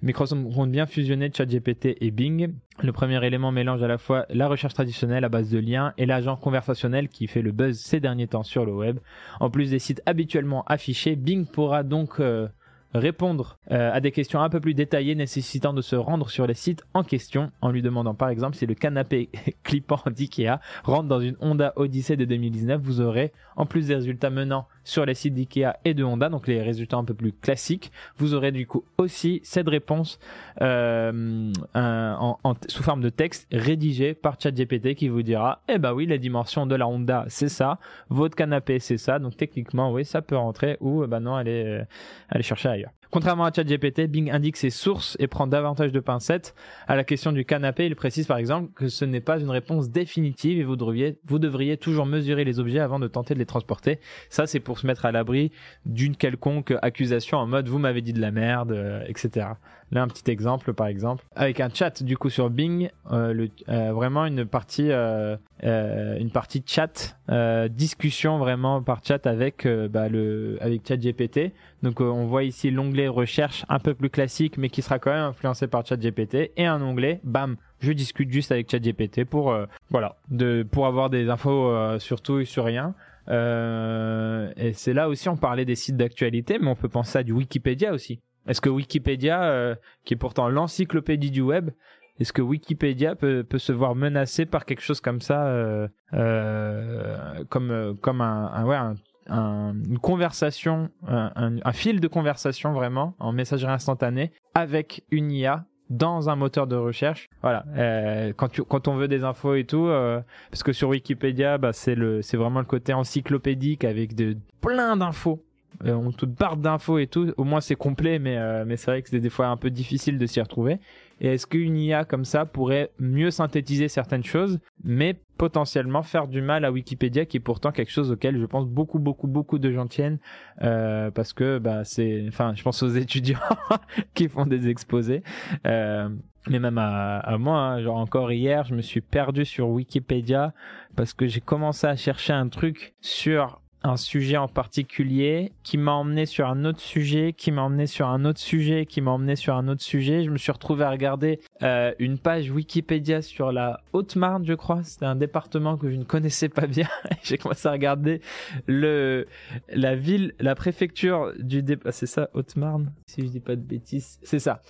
[0.02, 2.52] Microsoft compte bien fusionner ChatGPT et Bing.
[2.82, 6.06] Le premier élément mélange à la fois la recherche traditionnelle à base de liens et
[6.06, 8.98] l'agent conversationnel qui fait le buzz ces derniers temps sur le web.
[9.40, 12.48] En plus des sites habituellement affichés, Bing pourra donc euh,
[12.94, 16.54] répondre euh, à des questions un peu plus détaillées nécessitant de se rendre sur les
[16.54, 19.28] sites en question en lui demandant par exemple si le canapé
[19.62, 24.30] clippant d'IKEA rentre dans une Honda Odyssey de 2019 vous aurez en plus des résultats
[24.30, 27.92] menant sur les sites d'IKEA et de Honda donc les résultats un peu plus classiques
[28.16, 30.18] vous aurez du coup aussi cette réponse
[30.62, 36.06] euh, en, sous forme de texte rédigé par ChatGPT qui vous dira eh ben oui
[36.06, 37.78] les dimensions de la Honda c'est ça.
[38.08, 39.18] Votre canapé c'est ça.
[39.18, 41.82] Donc techniquement oui ça peut rentrer ou ben non allez,
[42.28, 42.77] allez chercher
[43.10, 46.54] Contrairement à ChatGPT, Bing indique ses sources et prend davantage de pincettes.
[46.86, 49.88] À la question du canapé, il précise par exemple que ce n'est pas une réponse
[49.88, 53.46] définitive et vous devriez, vous devriez toujours mesurer les objets avant de tenter de les
[53.46, 53.98] transporter.
[54.28, 55.52] Ça, c'est pour se mettre à l'abri
[55.86, 59.46] d'une quelconque accusation en mode vous m'avez dit de la merde, euh, etc.
[59.90, 63.48] Là, un petit exemple, par exemple, avec un chat du coup sur Bing, euh, le,
[63.68, 69.64] euh, vraiment une partie, euh, euh, une partie chat, euh, discussion vraiment par chat avec
[69.64, 71.52] euh, bah, le, avec ChatGPT.
[71.82, 75.24] Donc, on voit ici l'onglet recherche un peu plus classique, mais qui sera quand même
[75.24, 79.56] influencé par ChatGPT, et un onglet, bam, je discute juste avec ChatGPT pour,
[79.90, 82.94] voilà, de, pour avoir des infos sur tout et sur rien.
[83.30, 87.22] Euh, et c'est là aussi on parlait des sites d'actualité, mais on peut penser à
[87.22, 88.20] du Wikipédia aussi.
[88.48, 91.70] Est-ce que Wikipédia, euh, qui est pourtant l'encyclopédie du web,
[92.18, 97.44] est-ce que Wikipédia peut, peut se voir menacé par quelque chose comme ça, euh, euh,
[97.48, 98.94] comme euh, comme un, un- ouais un-
[99.28, 106.28] un- une conversation, un, fil de conversation vraiment en messagerie instantanée avec une IA dans
[106.28, 107.28] un moteur de recherche?
[107.42, 107.64] Voilà.
[107.76, 111.58] Euh, quand tu, quand on veut des infos et tout, euh, parce que sur Wikipédia,
[111.58, 115.44] bah, c'est c'est vraiment le côté encyclopédique avec de plein d'infos.
[115.84, 117.32] Euh, on te barre d'infos et tout.
[117.36, 119.70] Au moins c'est complet, mais euh, mais c'est vrai que c'est des fois un peu
[119.70, 120.78] difficile de s'y retrouver.
[121.20, 126.42] Et est-ce qu'une IA comme ça pourrait mieux synthétiser certaines choses, mais potentiellement faire du
[126.42, 129.70] mal à Wikipédia, qui est pourtant quelque chose auquel je pense beaucoup, beaucoup, beaucoup de
[129.70, 130.18] gens tiennent,
[130.62, 133.38] euh, parce que bah c'est, enfin, je pense aux étudiants
[134.14, 135.22] qui font des exposés,
[135.64, 137.82] mais même à, à moi, hein.
[137.82, 140.54] genre encore hier, je me suis perdu sur Wikipédia
[140.96, 145.92] parce que j'ai commencé à chercher un truc sur un sujet en particulier qui m'a
[145.92, 149.36] emmené sur un autre sujet, qui m'a emmené sur un autre sujet, qui m'a emmené
[149.36, 150.24] sur un autre sujet.
[150.24, 154.82] Je me suis retrouvé à regarder euh, une page Wikipédia sur la Haute-Marne, je crois.
[154.82, 156.88] C'était un département que je ne connaissais pas bien.
[157.22, 158.20] J'ai commencé à regarder
[158.66, 161.78] la ville, la préfecture du dé...
[161.84, 164.18] ah, c'est ça, Haute-Marne, si je dis pas de bêtises.
[164.22, 164.60] C'est ça.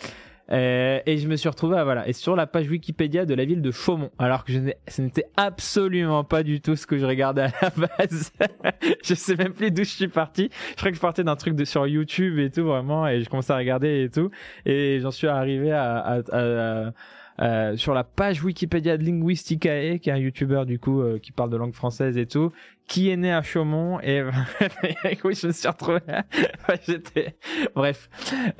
[0.51, 3.61] Euh, et je me suis retrouvé voilà et sur la page Wikipédia de la ville
[3.61, 4.11] de Chaumont.
[4.19, 7.71] Alors que je ce n'était absolument pas du tout ce que je regardais à la
[7.99, 8.33] base.
[9.05, 10.51] Je sais même plus d'où je suis parti.
[10.71, 13.29] Je crois que je partais d'un truc de sur YouTube et tout vraiment et je
[13.29, 14.31] commençais à regarder et tout.
[14.65, 16.93] Et j'en suis arrivé à, à- à- à-
[17.41, 21.33] euh, sur la page Wikipédia de Linguisticae, qui est un youtubeur du coup euh, qui
[21.33, 22.53] parle de langue française et tout,
[22.89, 24.23] qui est né à Chaumont et
[25.25, 26.01] oui je me suis retrouvé.
[26.87, 27.37] J'étais
[27.75, 28.09] bref,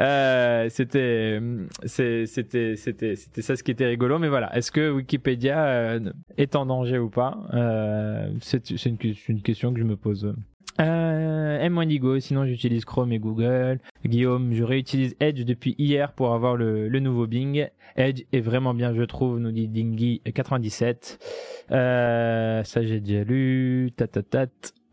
[0.01, 1.41] euh, c'était
[1.85, 4.55] c'est- c'était c'était c'était ça ce qui était rigolo, mais voilà.
[4.57, 7.39] Est-ce que Wikipédia euh, est en danger ou pas?
[7.55, 10.35] Euh, c'est une question que je me pose.
[10.81, 13.81] Euh, M Wendigo, sinon j'utilise Chrome et Google.
[14.05, 17.69] Guillaume, je réutilise Edge depuis hier pour avoir le, le nouveau Bing.
[17.97, 21.19] Edge est vraiment bien, je trouve, nous dit Dingy97.
[21.73, 23.93] Euh, ça j'ai déjà lu.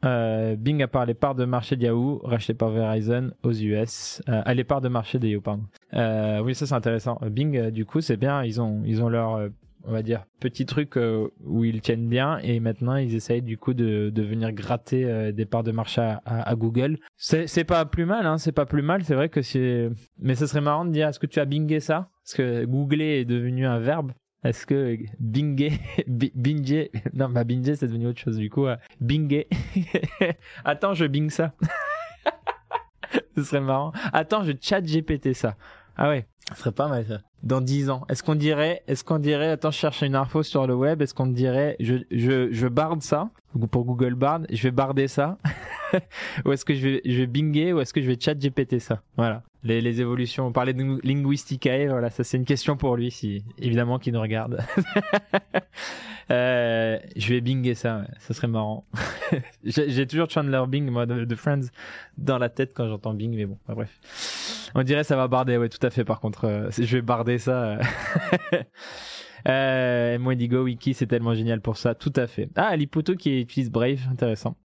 [0.05, 4.21] Euh, Bing a par les parts de marché de Yahoo, racheté par Verizon aux US.
[4.29, 5.63] Euh, les parts de marché de Yahoo, pardon.
[5.93, 7.17] Euh, oui, ça c'est intéressant.
[7.23, 8.43] Euh, Bing, euh, du coup, c'est bien.
[8.43, 9.49] Ils ont, ils ont leur, euh,
[9.87, 13.57] on va dire, petit truc euh, où ils tiennent bien et maintenant ils essayent du
[13.57, 16.97] coup de, de venir gratter euh, des parts de marché à, Google.
[17.17, 19.03] C'est pas plus mal, hein, c'est pas plus mal.
[19.03, 21.79] C'est vrai que c'est, mais ce serait marrant de dire, est-ce que tu as bingé
[21.79, 22.09] ça?
[22.23, 24.11] Parce que googler est devenu un verbe.
[24.43, 25.71] Est-ce que binger,
[26.07, 28.67] bi- binger, non, bah binger c'est devenu autre chose du coup.
[28.67, 29.47] euh, binger.
[30.65, 31.53] Attends, je bing ça.
[33.35, 33.91] Ce serait marrant.
[34.13, 35.57] Attends, je chat GPT ça.
[35.97, 37.19] Ah ouais, ce serait pas mal ça.
[37.43, 40.67] Dans 10 ans, est-ce qu'on dirait, est-ce qu'on dirait, attends, je cherche une info sur
[40.67, 43.29] le web, est-ce qu'on dirait, je, je, je barde ça,
[43.71, 45.37] pour Google Bard, je vais barder ça,
[46.45, 48.79] ou est-ce que je vais, je vais binger, ou est-ce que je vais chat GPT
[48.79, 49.01] ça?
[49.15, 49.43] Voilà.
[49.65, 53.43] Les, les évolutions, on parlait de linguisticae, voilà, ça c'est une question pour lui, si,
[53.57, 54.63] évidemment, qui nous regarde.
[56.31, 58.87] Euh, je vais binger ça, ça serait marrant.
[59.63, 61.67] J'ai toujours Chandler Bing, moi, de, Friends,
[62.17, 64.71] dans la tête quand j'entends Bing, mais bon, bah, bref.
[64.73, 66.03] On dirait ça va barder, ouais, tout à fait.
[66.03, 67.77] Par contre, euh, je vais barder ça.
[68.53, 68.63] euh.
[69.47, 72.49] euh, Wendigo Wiki, c'est tellement génial pour ça, tout à fait.
[72.55, 74.57] Ah, Liputo qui utilise Brave, intéressant.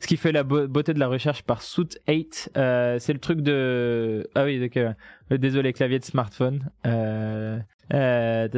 [0.00, 3.18] Ce qui fait la beau- beauté de la recherche par Suit 8, euh, c'est le
[3.20, 4.28] truc de.
[4.34, 4.92] Ah oui, d'accord.
[5.32, 6.70] Euh, Désolé, clavier de smartphone.
[6.86, 7.58] Euh,
[7.94, 8.48] euh,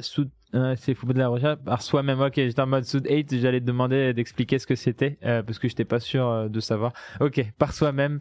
[0.00, 2.20] Suit euh, c'est fou de la recherche par soi-même.
[2.20, 5.58] Ok, j'étais en mode Suit 8, j'allais te demander d'expliquer ce que c'était euh, parce
[5.58, 6.92] que j'étais pas sûr de savoir.
[7.20, 8.20] Ok, par soi-même,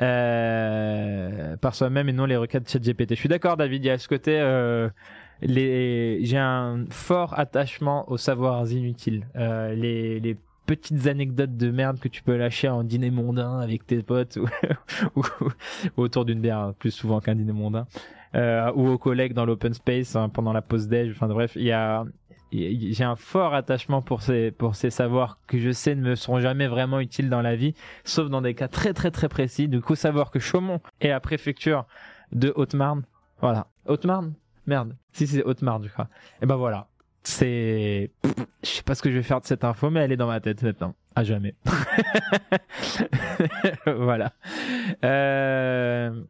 [0.00, 3.10] euh, par soi-même et non les requêtes ChatGPT.
[3.10, 3.84] Je suis d'accord, David.
[3.84, 4.38] Il y a ce côté.
[4.40, 4.88] Euh,
[5.42, 9.26] les, j'ai un fort attachement aux savoirs inutiles.
[9.34, 14.02] Les, les petites anecdotes de merde que tu peux lâcher en dîner mondain avec tes
[14.02, 14.46] potes ou,
[15.16, 15.24] ou-
[15.96, 17.86] ou autour d'une bière, plus souvent qu'un dîner mondain,
[18.34, 21.10] euh, ou aux collègues dans l'open space hein, pendant la pause déj.
[21.12, 22.04] Enfin bref, il y a
[22.56, 26.38] j'ai un fort attachement pour ces, pour ces savoirs que je sais ne me seront
[26.38, 27.74] jamais vraiment utiles dans la vie,
[28.04, 29.66] sauf dans des cas très très très précis.
[29.66, 31.84] Du coup, savoir que Chaumont est la préfecture
[32.30, 33.02] de Haute-Marne,
[33.40, 33.66] voilà.
[33.86, 34.34] Haute-Marne?
[34.68, 34.94] Merde.
[35.12, 36.08] Si c'est Haute-Marne, je crois.
[36.42, 36.86] Et ben voilà.
[37.24, 38.10] C'est,
[38.62, 40.26] je sais pas ce que je vais faire de cette info, mais elle est dans
[40.26, 40.94] ma tête maintenant.
[41.16, 41.54] À jamais.
[43.86, 44.32] voilà.
[45.04, 46.22] Euh...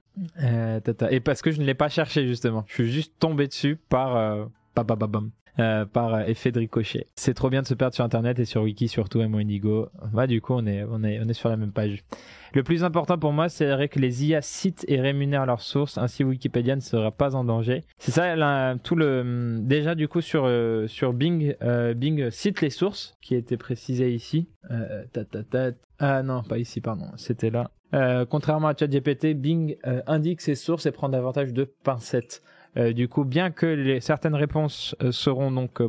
[0.42, 0.80] Euh,
[1.10, 2.64] et parce que je ne l'ai pas cherché justement.
[2.68, 4.44] Je suis juste tombé dessus par euh,
[5.60, 7.06] euh, par effet de ricochet.
[7.14, 9.88] C'est trop bien de se perdre sur internet et sur wiki surtout et.
[10.12, 12.02] Bah du coup on est on est on est sur la même page.
[12.54, 16.24] Le plus important pour moi c'est que les IA citent et rémunèrent leurs sources ainsi
[16.24, 17.84] Wikipédia ne sera pas en danger.
[17.98, 22.70] C'est ça tout le déjà du coup sur euh, sur Bing euh, Bing cite les
[22.70, 24.48] sources qui étaient précisées ici.
[25.12, 25.70] Ta, ta, ta.
[26.00, 27.70] Ah non pas ici pardon c'était là.
[27.94, 32.42] Euh, contrairement à ChatGPT, Bing euh, indique ses sources et prend davantage de pincettes.
[32.76, 35.80] Euh, du coup, bien que certaines réponses seront donc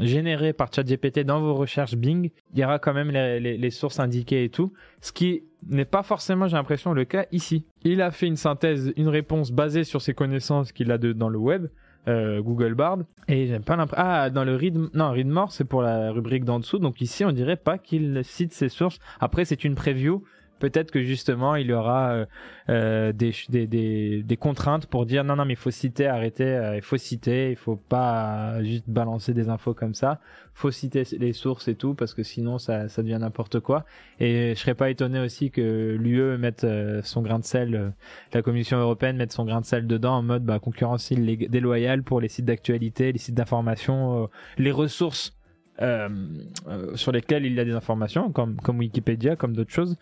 [0.00, 3.98] générées par ChatGPT dans vos recherches Bing, il y aura quand même les, les sources
[3.98, 7.64] indiquées et tout, ce qui n'est pas forcément, j'ai l'impression, le cas ici.
[7.84, 11.28] Il a fait une synthèse, une réponse basée sur ses connaissances qu'il a de, dans
[11.28, 11.68] le web,
[12.06, 12.98] Google Bard.
[13.28, 16.44] Et j'aime pas l'impression ah dans le read non read more c'est pour la rubrique
[16.44, 16.78] d'en dessous.
[16.78, 18.98] Donc ici on dirait pas qu'il cite ses sources.
[19.20, 20.24] Après c'est une preview
[20.62, 22.26] peut-être que justement il y aura euh,
[22.68, 26.96] euh, des, contraintes pour dire non non mais il faut citer, arrêter, euh, il faut
[26.98, 30.20] citer, il faut pas juste balancer des infos comme ça,
[30.54, 33.84] faut citer les sources et tout parce que sinon ça, devient n'importe quoi.
[34.20, 36.64] Et je serais pas étonné aussi que l'UE mette
[37.02, 37.92] son grain de sel,
[38.32, 42.20] la Commission européenne mette son grain de sel dedans en mode bah, concurrence déloyale pour
[42.20, 45.36] les sites d'actualité, les sites d'information, les ressources
[46.94, 49.96] sur lesquels il y a des informations, comme, comme Wikipédia, comme d'autres choses.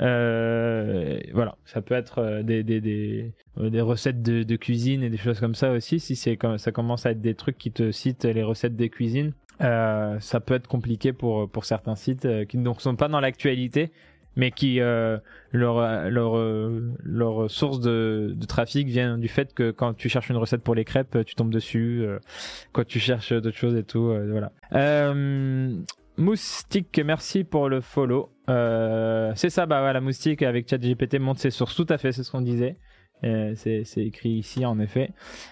[0.00, 5.16] Euh, voilà, ça peut être euh, des, des, des, euh, recettes de, cuisine et des
[5.16, 6.00] choses comme ça aussi.
[6.00, 9.32] Si c'est ça commence à être des trucs qui te citent les recettes des cuisines,
[9.60, 13.90] ça peut être compliqué pour, pour certains sites qui ne sont pas dans l'actualité,
[14.36, 15.18] mais qui euh,
[15.52, 16.36] leur leur
[17.02, 20.74] leur source de, de, trafic vient du fait que quand tu cherches une recette pour
[20.74, 22.02] les crêpes, tu tombes dessus.
[22.06, 22.18] Euh,
[22.72, 24.52] quand tu cherches d'autres choses et tout, euh, voilà.
[24.72, 25.74] Euh,
[26.18, 28.30] Moustique, merci pour le follow.
[28.46, 31.74] c'est ça, bah voilà, Moustique avec ChatGPT monte ses sources.
[31.74, 32.76] Tout à fait, c'est ce qu'on disait.
[33.24, 35.10] Euh, c'est écrit ici en effet.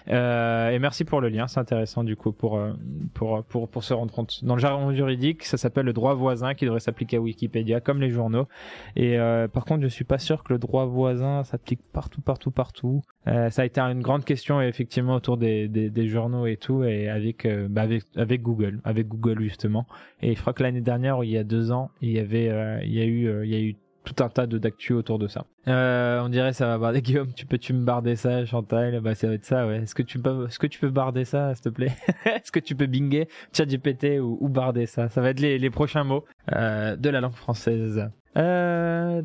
[0.09, 2.73] Euh, et merci pour le lien, c'est intéressant du coup pour, euh,
[3.13, 4.43] pour, pour, pour se rendre compte.
[4.43, 8.01] Dans le jargon juridique, ça s'appelle le droit voisin qui devrait s'appliquer à Wikipédia comme
[8.01, 8.47] les journaux.
[8.95, 9.17] Et
[9.53, 13.01] par contre, je suis pas sûr que le droit voisin s'applique partout, partout, partout.
[13.25, 17.09] ça a été une grande question effectivement autour des, des, des journaux et tout, et
[17.09, 19.87] avec, bah avec, avec Google, avec Google justement.
[20.21, 22.45] Et je crois que l'année dernière, il y a deux ans, il y avait,
[22.83, 25.27] il y a eu, il y a eu tout un tas de d'actu autour de
[25.27, 25.45] ça.
[25.67, 29.01] Euh, on dirait ça va barder Guillaume, tu peux tu me barder ça Chantal?
[29.01, 29.77] Bah ça va être ça ouais.
[29.77, 31.91] Est-ce que tu peux est-ce que tu peux barder ça s'il te plaît?
[32.25, 35.09] Est-ce que tu peux binger ChatGPT ou, ou barder ça?
[35.09, 36.23] Ça va être les, les prochains mots
[36.55, 38.09] euh, de la langue française.
[38.37, 39.21] Euh.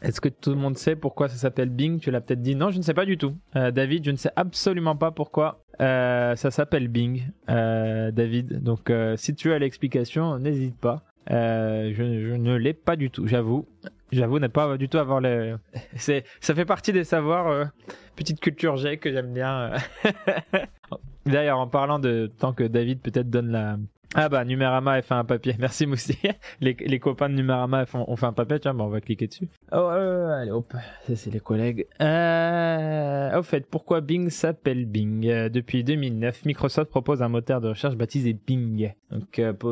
[0.00, 1.98] Est-ce que tout le monde sait pourquoi ça s'appelle Bing?
[1.98, 2.54] Tu l'as peut-être dit.
[2.54, 3.34] Non, je ne sais pas du tout.
[3.52, 7.24] David, je ne sais absolument pas pourquoi ça s'appelle Bing.
[7.48, 11.02] David, donc si tu as l'explication, n'hésite pas.
[11.30, 13.66] Euh, je, je, ne l'ai pas du tout, j'avoue.
[14.10, 15.58] J'avoue ne pas du tout avoir le.
[15.96, 17.64] C'est, ça fait partie des savoirs euh,
[18.16, 19.72] petite culture G que j'aime bien.
[21.26, 23.76] D'ailleurs, en parlant de tant que David peut-être donne la,
[24.14, 25.54] ah bah Numérama a fait un papier.
[25.58, 26.18] Merci Moussi.
[26.60, 28.60] les, les copains de Numérama ont fait un papier.
[28.60, 29.48] Tiens, bah on va cliquer dessus.
[29.72, 30.74] Oh, allez hop.
[31.06, 31.86] Ça c'est les collègues.
[32.00, 35.26] Euh, au fait, pourquoi Bing s'appelle Bing?
[35.28, 38.92] Euh, Depuis 2009, Microsoft propose un moteur de recherche baptisé Bing.
[39.10, 39.70] Donc euh, pour,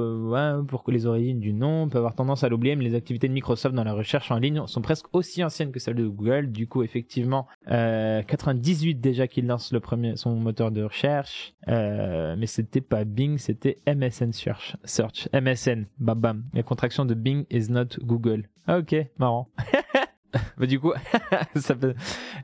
[0.67, 3.33] pour les origines du nom, on peut avoir tendance à l'oublier, mais les activités de
[3.35, 6.51] Microsoft dans la recherche en ligne sont presque aussi anciennes que celles de Google.
[6.51, 11.55] Du coup, effectivement, 98 déjà qu'il lance le premier son moteur de recherche.
[11.67, 14.77] mais c'était pas Bing, c'était MSN Search.
[14.85, 15.29] Search.
[15.33, 15.87] MSN.
[15.99, 16.45] Bam bam.
[16.53, 18.49] La contraction de Bing is not Google.
[18.67, 19.49] Ah, ok, marrant.
[20.59, 20.93] bah, du coup,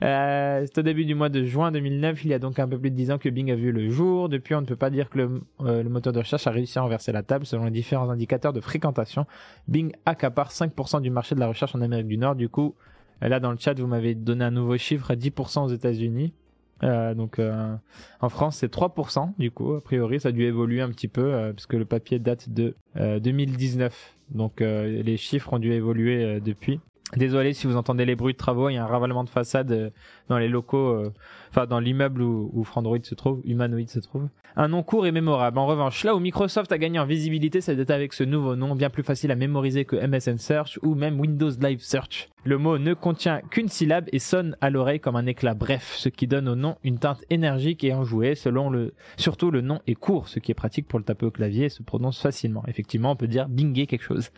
[0.03, 2.25] euh, c'est au début du mois de juin 2009.
[2.25, 3.88] Il y a donc un peu plus de 10 ans que Bing a vu le
[3.90, 4.29] jour.
[4.29, 5.18] Depuis, on ne peut pas dire que
[5.61, 7.46] euh, le moteur de recherche a réussi à renverser la table.
[7.46, 9.27] Selon les différents indicateurs de fréquentation,
[9.68, 12.35] Bing accapare 5% du marché de la recherche en Amérique du Nord.
[12.35, 12.75] Du coup,
[13.20, 16.33] là dans le chat, vous m'avez donné un nouveau chiffre, 10% aux États-Unis.
[16.82, 17.74] Euh, donc euh,
[18.20, 19.74] en France c'est 3% du coup.
[19.74, 22.50] A priori ça a dû évoluer un petit peu euh, parce que le papier date
[22.50, 26.80] de 2019 donc les chiffres ont dû évoluer depuis
[27.14, 29.70] Désolé si vous entendez les bruits de travaux, il y a un ravalement de façade
[29.70, 29.90] euh,
[30.28, 31.12] dans les locaux, euh,
[31.50, 34.28] enfin dans l'immeuble où, où Frandroid se trouve, Humanoid se trouve.
[34.56, 35.58] Un nom court et mémorable.
[35.58, 38.90] En revanche, là où Microsoft a gagné en visibilité, c'est avec ce nouveau nom bien
[38.90, 42.30] plus facile à mémoriser que MSN Search ou même Windows Live Search.
[42.46, 46.08] Le mot ne contient qu'une syllabe et sonne à l'oreille comme un éclat bref, ce
[46.08, 48.34] qui donne au nom une teinte énergique et enjouée.
[48.34, 51.30] Selon le, surtout le nom est court, ce qui est pratique pour le taper au
[51.30, 52.62] clavier et se prononce facilement.
[52.66, 54.30] Effectivement, on peut dire binger quelque chose.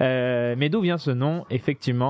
[0.00, 1.44] Euh, mais d'où vient ce nom?
[1.50, 2.09] Effectivement,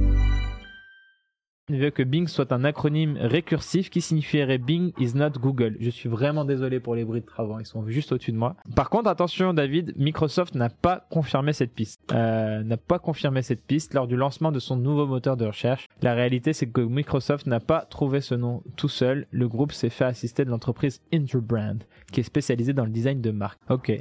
[1.69, 5.77] Veut que Bing soit un acronyme récursif qui signifierait Bing is not Google.
[5.79, 8.55] Je suis vraiment désolé pour les bruits de travaux, ils sont juste au-dessus de moi.
[8.75, 12.01] Par contre, attention David, Microsoft n'a pas confirmé cette piste.
[12.11, 15.87] Euh, n'a pas confirmé cette piste lors du lancement de son nouveau moteur de recherche.
[16.01, 19.27] La réalité, c'est que Microsoft n'a pas trouvé ce nom tout seul.
[19.31, 21.77] Le groupe s'est fait assister de l'entreprise Interbrand,
[22.11, 23.59] qui est spécialisée dans le design de marque.
[23.69, 23.91] Ok.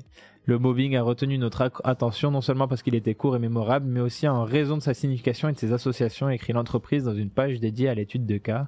[0.51, 4.01] Le mobbing a retenu notre attention non seulement parce qu'il était court et mémorable, mais
[4.01, 7.61] aussi en raison de sa signification et de ses associations, écrit l'entreprise dans une page
[7.61, 8.67] dédiée à l'étude de cas.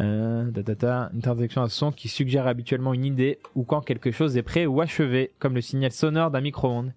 [0.00, 4.66] Euh, une à son qui suggère habituellement une idée ou quand quelque chose est prêt
[4.66, 6.92] ou achevé, comme le signal sonore d'un micro-ondes.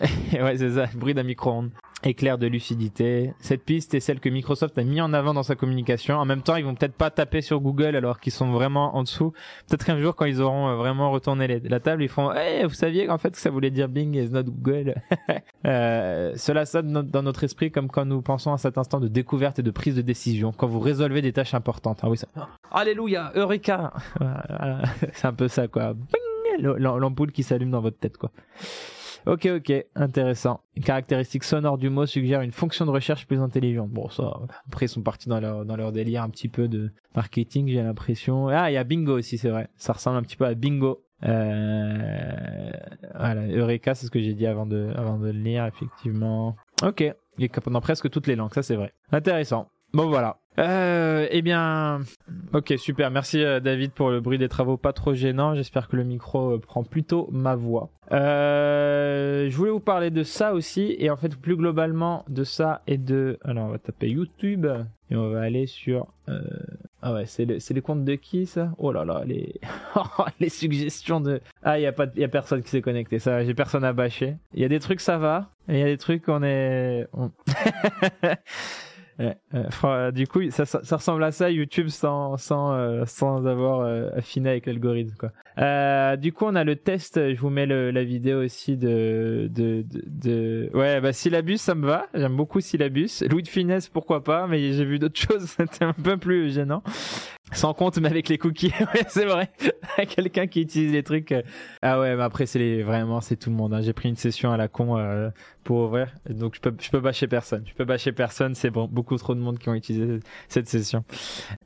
[0.32, 1.70] Ouais, c'est ça, bruit d'un micro-ondes.
[2.02, 3.34] Éclair de lucidité.
[3.40, 6.16] Cette piste est celle que Microsoft a mis en avant dans sa communication.
[6.16, 9.02] En même temps, ils vont peut-être pas taper sur Google alors qu'ils sont vraiment en
[9.02, 9.32] dessous.
[9.68, 12.72] Peut-être qu'un jour, quand ils auront euh, vraiment retourné la table, ils feront Eh, vous
[12.72, 14.94] saviez qu'en fait, ça voulait dire Bing is not Google?
[15.66, 19.58] Euh, Cela sonne dans notre esprit comme quand nous pensons à cet instant de découverte
[19.58, 22.00] et de prise de décision, quand vous résolvez des tâches importantes.
[22.02, 22.28] Ah oui, ça...
[22.70, 23.92] Alléluia, Eureka
[25.12, 25.92] C'est un peu ça, quoi.
[26.58, 28.30] L'ampoule qui s'allume dans votre tête, quoi.
[29.26, 30.60] Ok, ok, intéressant.
[30.76, 33.90] Une caractéristique sonore du mot suggère une fonction de recherche plus intelligente.
[33.90, 36.90] Bon, ça, après, ils sont partis dans leur, dans leur délire un petit peu de
[37.14, 38.48] marketing, j'ai l'impression.
[38.48, 39.68] Ah, il y a Bingo aussi, c'est vrai.
[39.76, 41.02] Ça ressemble un petit peu à Bingo.
[41.22, 42.70] Euh,
[43.14, 46.56] voilà, Eureka, c'est ce que j'ai dit avant de, avant de le lire, effectivement.
[46.82, 47.04] Ok,
[47.36, 48.92] il est dans presque toutes les langues, ça c'est vrai.
[49.12, 49.68] Intéressant.
[49.92, 50.36] Bon voilà.
[50.58, 52.00] Euh, eh bien,
[52.52, 53.10] ok super.
[53.10, 55.54] Merci euh, David pour le bruit des travaux pas trop gênant.
[55.54, 57.88] J'espère que le micro euh, prend plutôt ma voix.
[58.12, 62.82] Euh, je voulais vous parler de ça aussi et en fait plus globalement de ça
[62.86, 63.38] et de.
[63.44, 64.66] Alors on va taper YouTube
[65.10, 66.06] et on va aller sur.
[66.28, 66.40] euh,
[67.02, 68.72] Ah ouais, c'est le- les comptes de qui ça?
[68.78, 69.54] Oh là là, les
[70.40, 71.40] les suggestions de.
[71.62, 73.18] Ah il y a pas, y a personne qui s'est connecté.
[73.18, 74.36] Ça, j'ai personne à bâcher.
[74.54, 77.06] Il y a des trucs ça va il y a des trucs on est.
[77.12, 77.30] on-
[79.20, 83.80] euh, fra- du coup, ça, ça, ressemble à ça YouTube sans sans euh, sans avoir
[83.80, 85.30] euh, affiné avec l'algorithme quoi.
[85.58, 87.16] Euh, du coup, on a le test.
[87.34, 91.74] Je vous mets le, la vidéo aussi de de, de de ouais bah syllabus ça
[91.74, 92.06] me va.
[92.14, 93.22] J'aime beaucoup syllabus.
[93.30, 95.44] Louis de finesse pourquoi pas, mais j'ai vu d'autres choses.
[95.58, 96.82] C'était un peu plus gênant.
[97.52, 99.50] Sans compte, mais avec les cookies, ouais, c'est vrai.
[100.08, 101.32] Quelqu'un qui utilise les trucs.
[101.32, 101.42] euh,
[101.82, 103.74] Ah ouais, mais après c'est les vraiment c'est tout le monde.
[103.74, 103.80] hein.
[103.82, 105.30] J'ai pris une session à la con euh,
[105.64, 107.64] pour ouvrir, donc je peux je peux bâcher personne.
[107.66, 108.54] Je peux bâcher personne.
[108.54, 111.04] C'est bon, beaucoup trop de monde qui ont utilisé cette session.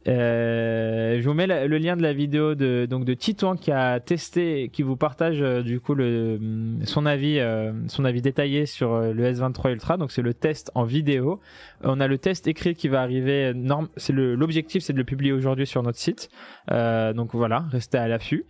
[0.08, 4.00] Euh, je vous mets le lien de la vidéo de donc de Titouan qui a
[4.00, 6.40] testé, qui vous partage euh, du coup le
[6.84, 9.96] son avis euh, son avis détaillé sur le S23 Ultra.
[9.96, 11.40] Donc c'est le test en vidéo.
[11.82, 13.52] On a le test écrit qui va arriver.
[13.54, 16.28] Norm, c'est l'objectif c'est de le publier aujourd'hui sur notre site.
[16.70, 18.46] Euh, donc voilà, restez à l'affût.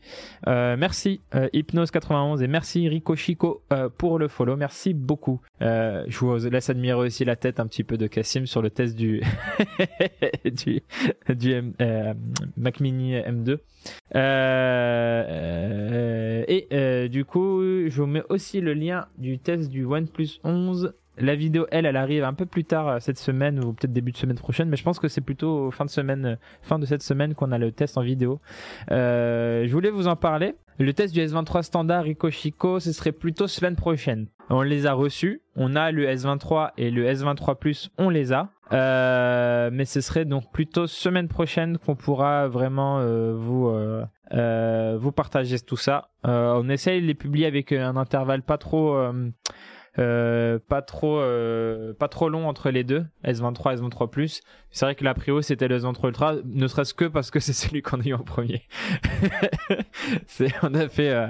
[0.46, 3.62] Euh, merci euh, Hypnose91 et merci Rico Chico
[3.96, 4.56] pour le follow.
[4.56, 5.40] Merci beaucoup.
[5.60, 8.94] Je vous laisse admirer aussi la tête un petit peu de Cassim sur le test
[8.94, 9.22] du
[10.44, 10.82] du,
[11.30, 11.72] du M-
[12.58, 13.58] Mac Mini M2.
[14.14, 20.40] Euh, euh, et du coup, je vous mets aussi le lien du test du OnePlus
[20.44, 20.92] 11.
[21.16, 24.12] La vidéo, elle, elle arrive un peu plus tard euh, cette semaine ou peut-être début
[24.12, 26.86] de semaine prochaine, mais je pense que c'est plutôt fin de semaine, euh, fin de
[26.86, 28.40] cette semaine qu'on a le test en vidéo.
[28.90, 33.12] Euh, je voulais vous en parler le test du S23 standard Rico Chico, ce serait
[33.12, 34.26] plutôt semaine prochaine.
[34.50, 35.40] On les a reçus.
[35.54, 38.50] On a le S23 et le S23 Plus, on les a.
[38.72, 44.96] Euh, mais ce serait donc plutôt semaine prochaine qu'on pourra vraiment euh, vous euh, euh,
[44.98, 46.08] vous partager tout ça.
[46.24, 48.98] On essaye de les publier avec un intervalle pas trop
[49.98, 54.40] euh, pas trop euh, pas trop long entre les deux S23 S23 Plus.
[54.70, 57.52] C'est vrai que la prio c'était le S23 Ultra ne serait-ce que parce que c'est
[57.64, 58.62] celui qu'on a eu en premier.
[60.26, 61.28] C'est on a fait euh,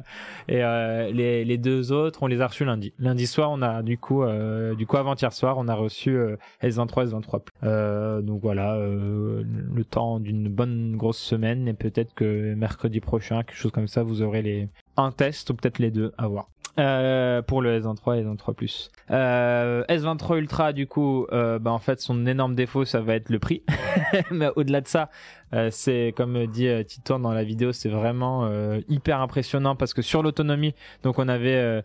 [0.49, 2.95] et euh, les, les deux autres on les a reçus lundi.
[2.99, 6.17] Lundi soir on a du coup euh, du coup avant-hier soir on a reçu
[6.63, 8.27] S23 S23 Plus.
[8.27, 13.73] Donc voilà le temps d'une bonne grosse semaine et peut-être que mercredi prochain quelque chose
[13.73, 16.49] comme ça vous aurez les un test ou peut-être les deux à voir
[16.79, 18.91] euh, pour le S23 et S23 Plus.
[19.11, 23.31] Euh, S23 Ultra, du coup, euh, bah, en fait, son énorme défaut, ça va être
[23.31, 23.63] le prix.
[24.31, 25.11] Mais au-delà de ça,
[25.55, 30.03] euh, c'est comme dit euh, dans la vidéo, c'est vraiment euh, hyper impressionnant parce que
[30.03, 31.83] sur l'autonomie, donc on avait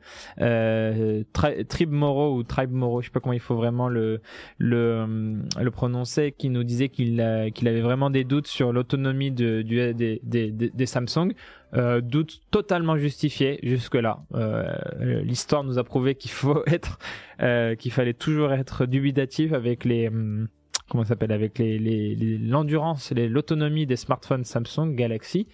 [1.34, 4.22] Tribe Moro ou Tribe Moro, je sais pas comment il faut vraiment le
[4.58, 10.20] le, prononcer, qui nous disait qu'il qu'il avait vraiment des doutes sur l'autonomie de, des,
[10.52, 11.34] des, Samsung.
[11.76, 14.24] Euh, doute totalement justifié jusque là.
[14.34, 14.74] Euh,
[15.22, 16.98] L'histoire nous a prouvé qu'il faut être,
[17.42, 20.48] euh, qu'il fallait toujours être dubitatif avec les, hum,
[20.90, 25.48] comment s'appelle avec l'endurance l'autonomie des smartphones Samsung Galaxy.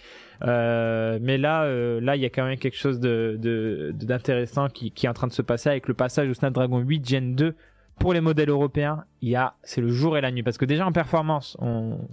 [0.44, 4.92] Euh, mais là euh, là il y a quand même quelque chose de d'intéressant qui,
[5.04, 7.56] est en train de se passer avec le passage au Snapdragon 8 Gen 2
[8.00, 10.44] pour les modèles européens, il y a c'est le jour et la nuit.
[10.44, 11.56] Parce que déjà en performance,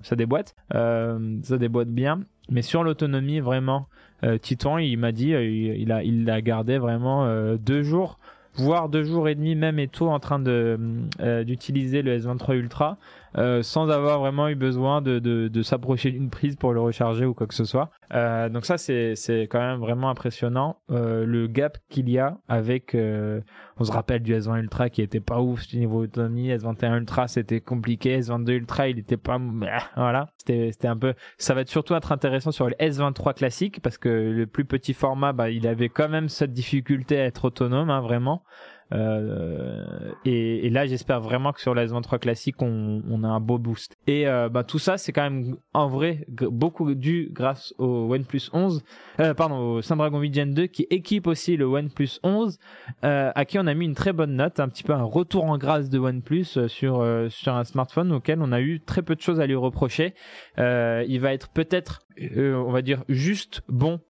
[0.03, 3.89] ça déboîte, euh, ça déboîte bien, mais sur l'autonomie vraiment,
[4.23, 8.21] euh, Titan, il m'a dit, il, il l'a gardé vraiment deux jours
[8.55, 12.99] voire deux jours et demi même et tout en train euh, d'utiliser le S23 Ultra
[13.39, 17.25] euh, sans avoir vraiment eu besoin de, de, de s'approcher d'une prise pour le recharger
[17.25, 17.91] ou quoi que ce soit.
[18.13, 22.37] Euh, donc ça c'est c'est quand même vraiment impressionnant euh, le gap qu'il y a
[22.47, 23.41] avec euh,
[23.79, 27.27] on se rappelle du S20 Ultra qui était pas ouf du niveau autonomie, S21 Ultra
[27.27, 29.39] c'était compliqué, S22 Ultra il était pas
[29.97, 33.81] voilà, c'était c'était un peu ça va être surtout être intéressant sur le S23 classique
[33.81, 37.47] parce que le plus petit format bah il avait quand même cette difficulté à être
[37.47, 38.43] autonome hein, vraiment.
[38.93, 43.41] Euh, et, et, là, j'espère vraiment que sur la S23 classique, on, on a un
[43.41, 43.97] beau boost.
[44.07, 48.51] Et euh, bah, tout ça, c'est quand même en vrai beaucoup dû grâce au OnePlus
[48.53, 48.83] 11,
[49.21, 52.59] euh, pardon, au Snapdragon 8 Gen 2 qui équipe aussi le OnePlus 11,
[53.05, 55.45] euh, à qui on a mis une très bonne note, un petit peu un retour
[55.45, 59.21] en grâce de OnePlus sur sur un smartphone auquel on a eu très peu de
[59.21, 60.15] choses à lui reprocher.
[60.59, 62.01] il va être peut-être,
[62.37, 64.01] on va dire, juste bon.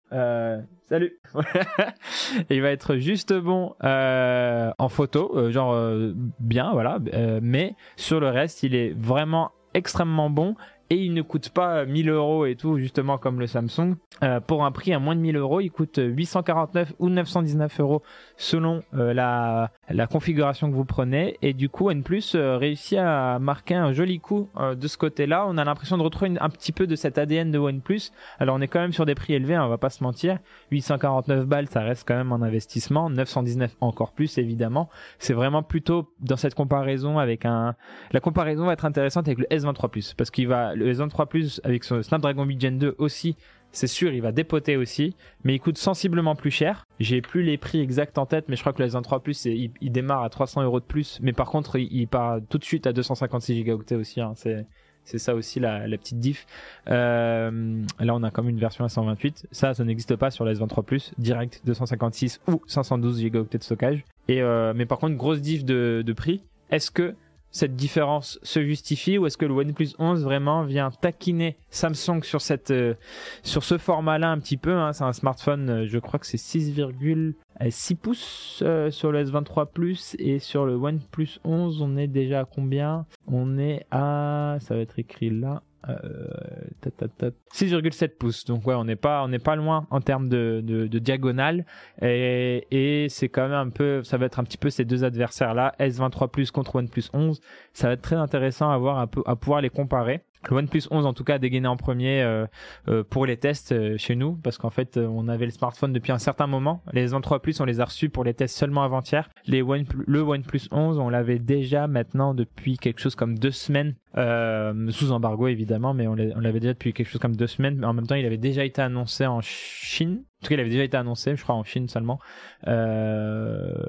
[0.93, 1.19] Salut.
[2.51, 6.99] il va être juste bon euh, en photo, euh, genre euh, bien, voilà.
[7.15, 10.55] Euh, mais sur le reste, il est vraiment extrêmement bon
[10.91, 13.95] et il ne coûte pas 1000 euros et tout, justement comme le Samsung.
[14.23, 18.03] Euh, pour un prix à moins de 1000 euros, il coûte 849 ou 919 euros
[18.43, 21.39] selon euh, la, configuration que vous prenez.
[21.43, 25.47] Et du coup, OnePlus euh, réussit à marquer un joli coup euh, de ce côté-là.
[25.47, 28.11] On a l'impression de retrouver un petit peu de cet ADN de OnePlus.
[28.41, 30.39] Alors on est quand même sur des prix élevés, hein, on va pas se mentir.
[30.73, 33.09] 849 balles, ça reste quand même un investissement.
[33.11, 34.91] 919 encore plus, évidemment.
[35.21, 37.77] C'est vraiment plutôt dans cette comparaison avec un...
[38.11, 41.61] La comparaison va être intéressante avec le S23 Plus parce qu'il va le S23 Plus
[41.63, 43.37] avec son Snapdragon 8 Gen 2 aussi
[43.73, 46.87] c'est sûr, il va dépoter aussi, mais il coûte sensiblement plus cher.
[47.01, 49.93] J'ai plus les prix exacts en tête, mais je crois que le S23 Plus, il,
[49.93, 52.93] démarre à 300 euros de plus, mais par contre, il, part tout de suite à
[52.93, 54.21] 256 gigaoctets aussi.
[54.21, 54.33] Hein.
[54.37, 54.67] C'est
[55.05, 56.47] c'est ça aussi la, la petite diff.
[56.89, 59.49] Euh, là, on a comme une version à 128.
[59.51, 61.13] Ça, ça n'existe pas sur le S23 Plus.
[61.19, 64.05] Direct 256 ou 512 gigaoctets de stockage.
[64.29, 66.43] Et euh, mais par contre, grosse diff de prix.
[66.71, 67.15] Est-ce que
[67.53, 72.41] cette différence se justifie ou est-ce que le OnePlus 11 vraiment vient taquiner Samsung sur
[72.41, 72.95] cette euh,
[73.43, 76.39] sur ce format-là un petit peu hein, c'est un smartphone euh, je crois que c'est
[76.39, 82.41] 6,6 pouces euh, sur le S23 Plus et sur le OnePlus 11 on est déjà
[82.41, 83.07] à combien?
[83.27, 88.45] On est à ça va être écrit là euh, 6,7 pouces.
[88.45, 91.65] Donc ouais, on n'est pas on n'est pas loin en termes de, de, diagonale
[92.01, 95.05] et, et c'est quand même un peu ça va être un petit peu ces deux
[95.05, 97.41] adversaires là S23 Plus contre OnePlus 11.
[97.73, 100.83] Ça va être très intéressant à voir un peu à pouvoir les comparer le OnePlus
[100.91, 102.47] 11 en tout cas dégainé en premier euh,
[102.89, 106.13] euh, pour les tests euh, chez nous parce qu'en fait on avait le smartphone depuis
[106.13, 106.83] un certain moment.
[106.93, 109.29] Les S23 Plus on les a reçus pour les tests seulement avant-hier.
[109.49, 115.13] One, le OnePlus 11 on l'avait déjà maintenant depuis quelque chose comme deux semaines sous
[115.13, 117.77] embargo évidemment mais on l'avait déjà depuis quelque chose comme deux semaines.
[117.77, 120.25] Mais en même temps il avait déjà été annoncé en Chine.
[120.41, 122.19] En tout cas il avait déjà été annoncé je crois en Chine seulement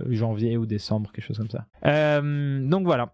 [0.10, 1.66] janvier ou décembre quelque chose comme ça.
[2.22, 3.14] Donc voilà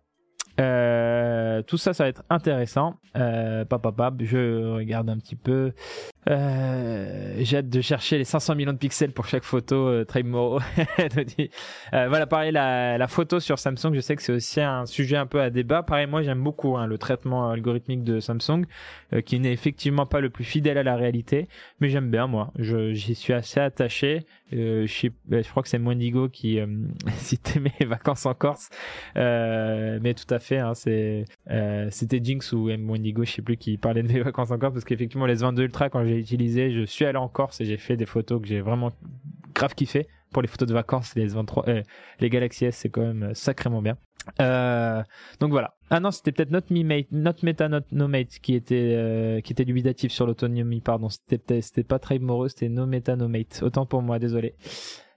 [0.59, 2.95] euh, tout ça, ça va être intéressant.
[3.15, 5.73] Euh, papa, pap, je regarde un petit peu.
[6.27, 10.23] Euh, j'ai hâte de chercher les 500 millions de pixels pour chaque photo, euh, Trey
[10.23, 10.59] Moreau.
[10.99, 15.15] euh, voilà, pareil, la, la, photo sur Samsung, je sais que c'est aussi un sujet
[15.15, 15.81] un peu à débat.
[15.81, 18.65] Pareil, moi j'aime beaucoup hein, le traitement algorithmique de Samsung,
[19.13, 21.47] euh, qui n'est effectivement pas le plus fidèle à la réalité,
[21.79, 22.51] mais j'aime bien moi.
[22.59, 24.25] J'y suis assez attaché.
[24.51, 26.59] Euh, je, je, crois que c'est Mwendigo qui
[27.17, 28.69] citait mes vacances en Corse,
[29.15, 34.11] mais tout à fait, hein, c'était Jinx ou Mwendigo, je sais plus, qui parlait de
[34.11, 37.17] mes vacances en Corse, parce qu'effectivement les 22 Ultra quand j'ai utilisé, je suis allé
[37.17, 38.91] en Corse et j'ai fait des photos que j'ai vraiment
[39.53, 40.07] grave kiffé.
[40.31, 41.81] Pour les photos de vacances, les 23, euh,
[42.19, 43.97] les Galaxy S, c'est quand même euh, sacrément bien.
[44.39, 45.01] Euh,
[45.39, 45.75] donc voilà.
[45.89, 49.53] Ah non, c'était peut-être notre Mate, notre Meta, notre No Mate qui était euh, qui
[49.53, 50.81] était dubitatif sur l'autonomie.
[50.81, 53.27] Pardon, c'était c'était pas très morose, c'était No Meta, No.
[53.61, 54.55] Autant pour moi, désolé.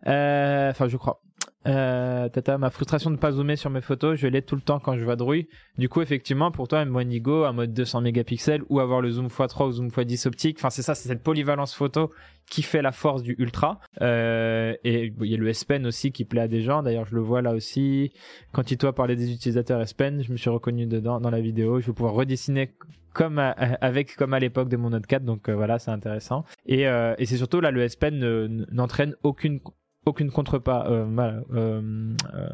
[0.07, 1.21] Euh, enfin, je crois.
[1.67, 4.81] Euh, tata, ma frustration de pas zoomer sur mes photos, je l'ai tout le temps
[4.81, 5.49] quand je vadrouille.
[5.79, 9.69] Du coup, effectivement, pour toi, M1 à mode 200 mégapixels ou avoir le zoom x3
[9.69, 12.11] ou zoom x10 optique, enfin, c'est ça, c'est cette polyvalence photo
[12.51, 13.81] qui fait la force du ultra.
[14.01, 16.83] Euh, et il y a le S Pen aussi qui plaît à des gens.
[16.83, 18.13] D'ailleurs, je le vois là aussi.
[18.53, 21.41] Quand il toi parlait des utilisateurs S Pen, je me suis reconnu dedans dans la
[21.41, 21.81] vidéo.
[21.81, 22.73] Je vais pouvoir redessiner
[23.13, 26.89] comme avec comme à l'époque de mon Note 4 donc euh, voilà c'est intéressant et,
[26.89, 29.61] euh, et c'est surtout là le S Pen n'entraîne aucune
[30.05, 31.07] aucune contrepas, euh,
[31.53, 32.49] euh, euh,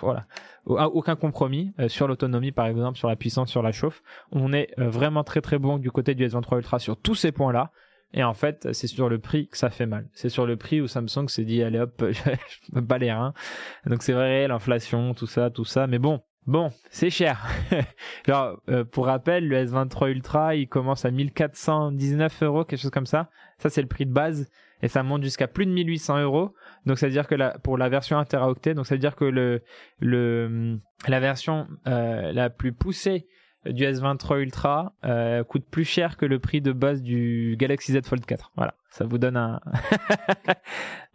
[0.00, 0.26] voilà,
[0.66, 4.02] aucun compromis sur l'autonomie par exemple, sur la puissance, sur la chauffe.
[4.32, 7.70] On est vraiment très très bon du côté du S23 Ultra sur tous ces points-là.
[8.16, 10.08] Et en fait, c'est sur le prix que ça fait mal.
[10.12, 12.30] C'est sur le prix où Samsung s'est dit allez hop, je
[12.72, 13.14] me bats les.
[13.86, 15.86] Donc c'est vrai, l'inflation, tout ça, tout ça.
[15.86, 17.42] Mais bon, Bon, c'est cher.
[18.28, 18.60] Alors,
[18.92, 23.30] pour rappel, le S23 Ultra, il commence à 1419 euros, quelque chose comme ça.
[23.56, 24.50] Ça, c'est le prix de base.
[24.82, 26.54] Et ça monte jusqu'à plus de 1800 euros.
[26.86, 29.24] Donc ça veut dire que la, pour la version interaoctet, donc ça veut dire que
[29.24, 29.62] le,
[30.00, 30.78] le
[31.08, 33.26] la version euh, la plus poussée
[33.66, 38.00] du S23 Ultra euh, coûte plus cher que le prix de base du Galaxy Z
[38.04, 38.52] Fold 4.
[38.56, 39.60] Voilà, ça vous donne un,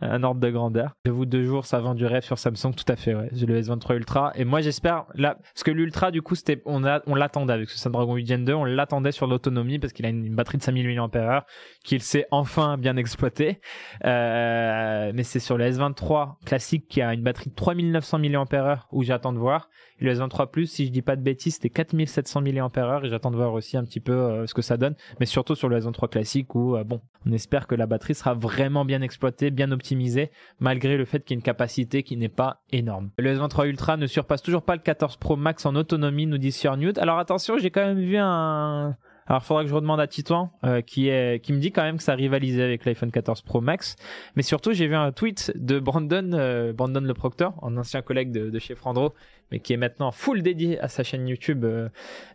[0.24, 0.98] ordre de grandeur.
[1.06, 3.16] De vous deux jours, ça vend du rêve sur Samsung, tout à fait.
[3.16, 3.30] Ouais.
[3.32, 6.84] J'ai le S23 Ultra et moi j'espère là parce que l'Ultra du coup c'était on
[7.08, 10.10] on l'attendait avec ce Snapdragon 8 Gen 2, on l'attendait sur l'autonomie parce qu'il a
[10.10, 11.46] une, batterie de 5000 mAh
[11.86, 13.62] qu'il sait enfin bien exploiter.
[14.04, 19.04] Euh, mais c'est sur le S23 classique qui a une batterie de 3900 mAh où
[19.04, 19.70] j'attends de voir.
[20.02, 23.32] Et le S23 Plus, si je dis pas de bêtises, c'était 4700 mAh et j'attends
[23.32, 24.96] de voir aussi un petit peu euh, ce que ça donne.
[25.20, 28.34] Mais surtout sur le S23 classique où euh, bon, on espère que la batterie sera
[28.34, 32.28] vraiment bien exploitée, bien optimisée malgré le fait qu'il y ait une capacité qui n'est
[32.28, 33.12] pas énorme.
[33.18, 36.52] Le S23 Ultra ne surpasse toujours pas le 14 Pro Max en autonomie, nous dit
[36.52, 36.98] Sir Newt.
[36.98, 38.98] Alors attention, j'ai quand même vu un...
[39.28, 41.98] Alors, faudra que je redemande à Titouan, euh, qui est, qui me dit quand même
[41.98, 43.96] que ça rivalisait avec l'iPhone 14 Pro Max.
[44.36, 48.32] Mais surtout, j'ai vu un tweet de Brandon, euh, Brandon le Proctor, un ancien collègue
[48.32, 49.14] de, de chez Frandro,
[49.52, 51.90] mais qui est maintenant full dédié à sa chaîne YouTube, euh,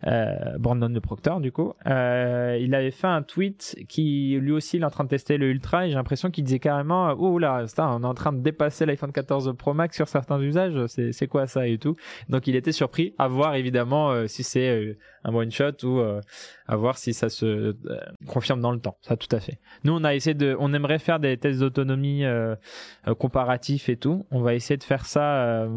[0.07, 1.73] euh, Brandon le Proctor du coup.
[1.87, 5.37] Euh, il avait fait un tweet qui lui aussi il est en train de tester
[5.37, 8.39] le Ultra et j'ai l'impression qu'il disait carrément oh là on est en train de
[8.39, 11.95] dépasser l'iPhone 14 Pro Max sur certains usages, c'est quoi ça et tout?
[12.29, 15.99] Donc il était surpris à voir évidemment euh, si c'est euh, un one shot ou
[16.67, 17.75] à voir si ça se
[18.27, 18.97] confirme dans le temps.
[19.01, 19.59] Ça tout à fait.
[19.83, 22.23] Nous on a essayé de on aimerait faire des tests d'autonomie
[23.17, 24.27] comparatifs et tout.
[24.29, 25.67] On va essayer de faire ça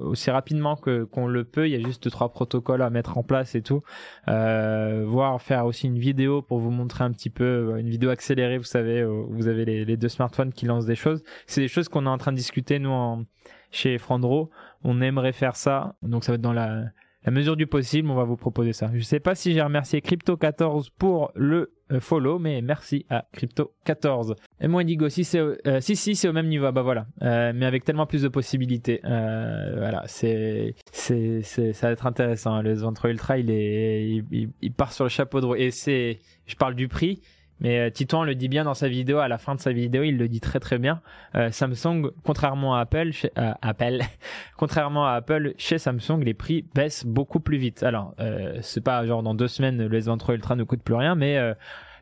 [0.00, 1.68] aussi rapidement qu'on le peut.
[1.68, 3.82] Il y a juste trois protocoles à mettre en place et tout.
[4.28, 8.10] Euh, voir faire aussi une vidéo pour vous montrer un petit peu euh, une vidéo
[8.10, 8.58] accélérée.
[8.58, 11.22] Vous savez, euh, vous avez les, deux smartphones qui lancent des choses.
[11.46, 13.24] C'est des choses qu'on est en train de discuter nous
[13.70, 14.50] chez Frandro.
[14.82, 15.96] On aimerait faire ça.
[16.02, 16.84] Donc ça va être dans la
[17.24, 18.90] la mesure du possible, on va vous proposer ça.
[18.92, 24.34] Je sais pas si j'ai remercié Crypto14 pour le euh, follow, mais merci à Crypto14.
[24.60, 27.06] Et moi, Indigo, si c'est, euh, si, si, c'est au même niveau, bah voilà.
[27.22, 29.00] Euh, mais avec tellement plus de possibilités.
[29.02, 32.60] voilà, c'est, c'est, c'est, ça va être intéressant.
[32.60, 35.56] Le Ventre Ultra, il est, il, il, part sur le chapeau de roue.
[35.56, 37.22] Et c'est, je parle du prix.
[37.60, 40.02] Mais euh, Titouan le dit bien dans sa vidéo, à la fin de sa vidéo,
[40.02, 41.00] il le dit très très bien.
[41.34, 44.00] Euh, Samsung, contrairement à Apple, chez, euh, Apple,
[44.56, 47.82] contrairement à Apple, chez Samsung, les prix baissent beaucoup plus vite.
[47.82, 51.14] Alors, euh, c'est pas genre dans deux semaines le S23 Ultra ne coûte plus rien,
[51.14, 51.38] mais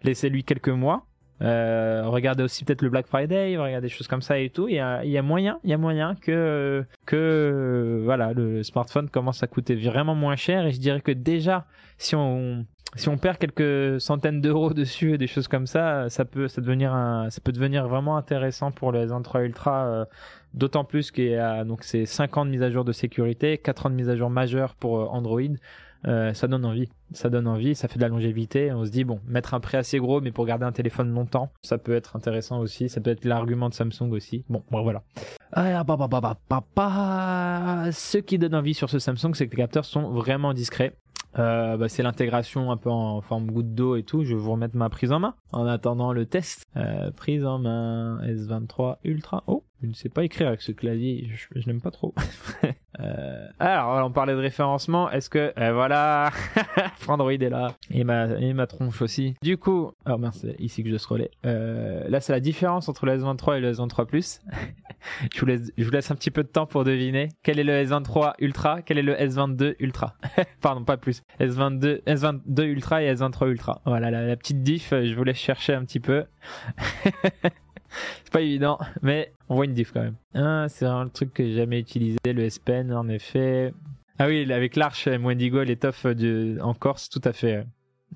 [0.03, 1.07] laissez-lui quelques mois.
[1.41, 4.69] regardez aussi peut-être le Black Friday, regardez des choses comme ça et tout.
[4.69, 8.63] Il y a, il y a moyen, il y a moyen que que voilà le
[8.63, 10.67] smartphone commence à coûter vraiment moins cher.
[10.67, 11.67] Et je dirais que déjà,
[11.99, 12.67] si on
[12.97, 16.61] si on perd quelques centaines d'euros dessus et des choses comme ça, ça peut, ça
[16.61, 19.87] devenir un, ça peut devenir vraiment intéressant pour les Android Ultra.
[19.87, 20.05] Euh,
[20.55, 23.57] d'autant plus qu'il y a donc c'est 5 ans de mise à jour de sécurité,
[23.59, 25.41] 4 ans de mise à jour majeure pour euh, Android.
[26.09, 28.73] Euh, ça donne envie, ça donne envie, ça fait de la longévité.
[28.73, 31.53] On se dit bon, mettre un prix assez gros, mais pour garder un téléphone longtemps,
[31.63, 32.89] ça peut être intéressant aussi.
[32.89, 34.45] Ça peut être l'argument de Samsung aussi.
[34.49, 35.03] Bon, bon voilà.
[35.53, 36.35] Ah, bah, bah,
[36.75, 40.97] bah, Ce qui donne envie sur ce Samsung, c'est que les capteurs sont vraiment discrets.
[41.39, 44.25] Euh, bah, c'est l'intégration un peu en forme goutte d'eau et tout.
[44.25, 46.65] Je vais vous remettre ma prise en main en attendant le test.
[46.77, 49.43] Euh, prise en main S23 Ultra.
[49.47, 51.29] Oh, je ne sais pas écrire avec ce clavier.
[51.57, 52.15] Je, n'aime pas trop.
[53.01, 55.11] euh, alors, on parlait de référencement.
[55.11, 56.31] Est-ce que euh, voilà,
[56.99, 59.35] Frandroid est là et ma et ma tronche aussi.
[59.43, 61.33] Du coup, oh mince, c'est ici que je scrollais.
[61.47, 64.41] Euh, là, c'est la différence entre le S23 et le S23 Plus.
[65.35, 67.65] je vous laisse, je vous laisse un petit peu de temps pour deviner quel est
[67.65, 70.15] le S23 Ultra, quel est le S22 Ultra?
[70.61, 71.23] Pardon, pas plus.
[71.41, 73.83] S22, S22 Ultra et S23 Ultra.
[73.85, 76.25] Voilà, la petite diff, je vous laisse chercher un petit peu.
[78.25, 80.17] C'est pas évident, mais on voit une diff quand même.
[80.35, 83.73] Ah, c'est vraiment le truc que j'ai jamais utilisé, le S Pen, en effet.
[84.19, 87.67] Ah oui, avec l'Arche Wendigo, l'étoffe de, en Corse, tout à fait.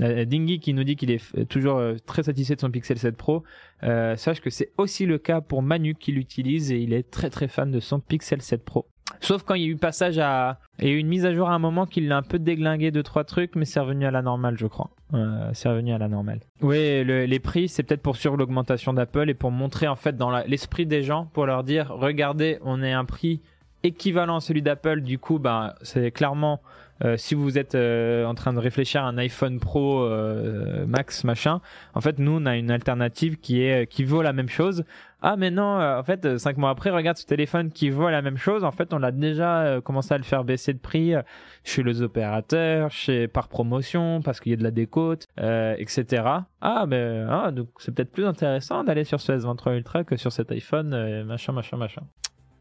[0.00, 3.16] Euh, Dingy qui nous dit qu'il est toujours euh, très satisfait de son Pixel 7
[3.16, 3.44] Pro.
[3.82, 7.30] Euh, sache que c'est aussi le cas pour Manu qui l'utilise et il est très
[7.30, 8.86] très fan de son Pixel 7 Pro.
[9.20, 11.58] Sauf quand il y a eu passage à eu une mise à jour à un
[11.58, 14.56] moment qui l'a un peu déglingué de trois trucs, mais c'est revenu à la normale,
[14.58, 14.90] je crois.
[15.14, 16.40] Euh, c'est revenu à la normale.
[16.60, 20.16] Oui, le- les prix, c'est peut-être pour sur l'augmentation d'Apple et pour montrer en fait
[20.16, 23.40] dans l'esprit des gens, pour leur dire, regardez, on est un prix
[23.84, 25.00] équivalent à celui d'Apple.
[25.00, 26.60] Du coup, bah, c'est clairement
[27.04, 31.24] euh, si vous êtes euh, en train de réfléchir à un iPhone Pro euh, Max
[31.24, 31.60] machin,
[31.94, 34.84] en fait, nous on a une alternative qui est qui vaut la même chose.
[35.22, 38.08] Ah mais non, euh, en fait, euh, cinq mois après, regarde ce téléphone qui vaut
[38.10, 38.64] la même chose.
[38.64, 41.22] En fait, on l'a déjà euh, commencé à le faire baisser de prix euh,
[41.64, 46.22] chez les opérateurs, chez par promotion, parce qu'il y a de la décote, euh, etc.
[46.60, 50.32] Ah ben ah, donc c'est peut-être plus intéressant d'aller sur ce S23 Ultra que sur
[50.32, 52.02] cet iPhone, euh, machin, machin, machin.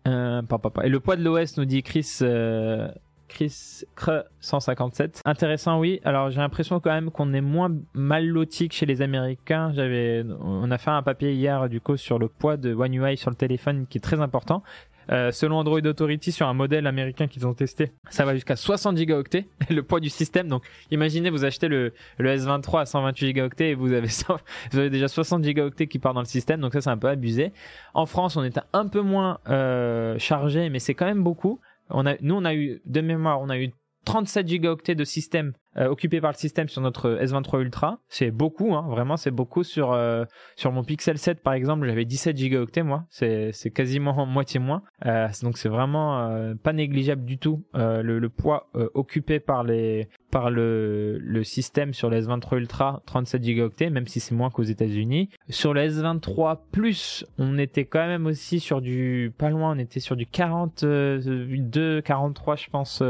[0.07, 0.85] Euh, pa, pa, pa.
[0.85, 2.19] Et le poids de l'OS nous dit Chris.
[2.21, 2.87] euh,
[3.27, 5.21] Chris Cre 157.
[5.25, 5.99] Intéressant, oui.
[6.03, 9.71] Alors j'ai l'impression quand même qu'on est moins mal loti chez les Américains.
[9.73, 13.17] J'avais, on a fait un papier hier du coup sur le poids de One UI
[13.17, 14.63] sur le téléphone qui est très important.
[15.11, 18.97] Euh, selon Android Authority, sur un modèle américain qu'ils ont testé, ça va jusqu'à 60
[18.97, 20.47] gigaoctets, le poids du système.
[20.47, 24.37] Donc, imaginez, vous achetez le, le S23 à 128 gigaoctets et vous avez, 100
[24.71, 26.59] vous avez déjà 60 gigaoctets qui partent dans le système.
[26.59, 27.51] Donc ça, c'est un peu abusé.
[27.93, 31.59] En France, on était un peu moins euh, chargé, mais c'est quand même beaucoup.
[31.89, 33.71] On a, nous, on a eu, de mémoire, on a eu
[34.05, 37.99] 37 gigaoctets de système euh, occupés par le système sur notre S23 Ultra.
[38.07, 40.23] C'est beaucoup, hein, vraiment, c'est beaucoup sur euh,
[40.55, 41.85] sur mon Pixel 7 par exemple.
[41.85, 44.83] J'avais 17 gigaoctets moi, c'est quasiment moitié moins.
[45.05, 50.49] Euh, donc c'est vraiment pas négligeable du tout le, le poids occupé par les par
[50.49, 55.29] le le système sur le S23 Ultra, 37 gigaoctets, même si c'est moins qu'aux États-Unis.
[55.49, 59.99] Sur le S23 Plus, on était quand même aussi sur du pas loin, on était
[59.99, 63.03] sur du 42, 43 je pense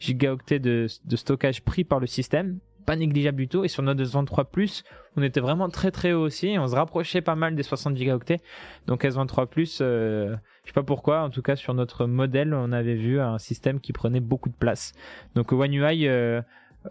[0.00, 3.64] gigaoctets de, de stockage pris par le système pas négligeable du tout.
[3.64, 4.84] Et sur notre S23 Plus
[5.16, 6.56] on était vraiment très très haut aussi.
[6.58, 8.40] On se rapprochait pas mal des 60 gigaoctets.
[8.86, 10.34] Donc S23 Plus euh,
[10.64, 13.80] je sais pas pourquoi en tout cas sur notre modèle on avait vu un système
[13.80, 14.92] qui prenait beaucoup de place.
[15.34, 16.42] Donc One UI euh,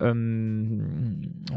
[0.01, 0.13] euh,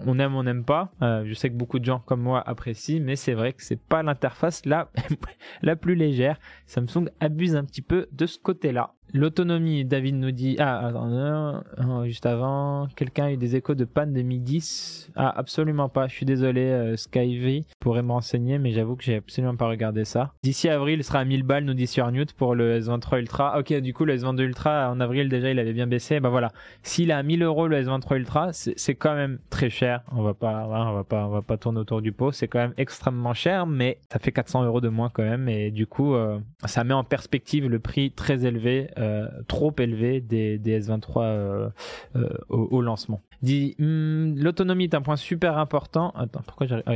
[0.07, 0.93] on aime on n'aime pas.
[1.03, 3.81] Euh, je sais que beaucoup de gens comme moi apprécient mais c'est vrai que c'est
[3.81, 4.91] pas l'interface la
[5.63, 6.39] la plus légère.
[6.67, 10.57] Samsung abuse un petit peu de ce côté là L'autonomie, David nous dit.
[10.59, 14.41] Ah, attends, non, non, juste avant, quelqu'un a eu des échos de panne de Mi
[14.41, 16.09] 10 Ah, absolument pas.
[16.09, 16.97] Je suis désolé, euh,
[17.79, 20.33] pourrait me renseigner, mais j'avoue que j'ai absolument pas regardé ça.
[20.43, 23.59] D'ici avril, il sera à 1000 balles, nous dit sur Newt pour le S23 Ultra.
[23.59, 26.21] Ok, du coup, le S22 Ultra, en avril, déjà, il avait bien baissé.
[26.21, 26.51] Bah voilà.
[26.83, 30.03] S'il est à 1000 euros le S23 Ultra, c'est quand même très cher.
[30.13, 32.33] On va pas, on va pas, on va pas tourner autour du pot.
[32.33, 35.49] C'est quand même extrêmement cher, mais ça fait 400 euros de moins quand même.
[35.49, 39.02] Et du coup, euh, ça met en perspective le prix très élevé, euh,
[39.49, 41.69] trop élevé des, des S23 euh,
[42.17, 43.21] euh, au, au lancement.
[43.43, 46.13] Dit, hum, l'autonomie est un point super important.
[46.17, 46.93] Attends, pourquoi j'ai ah,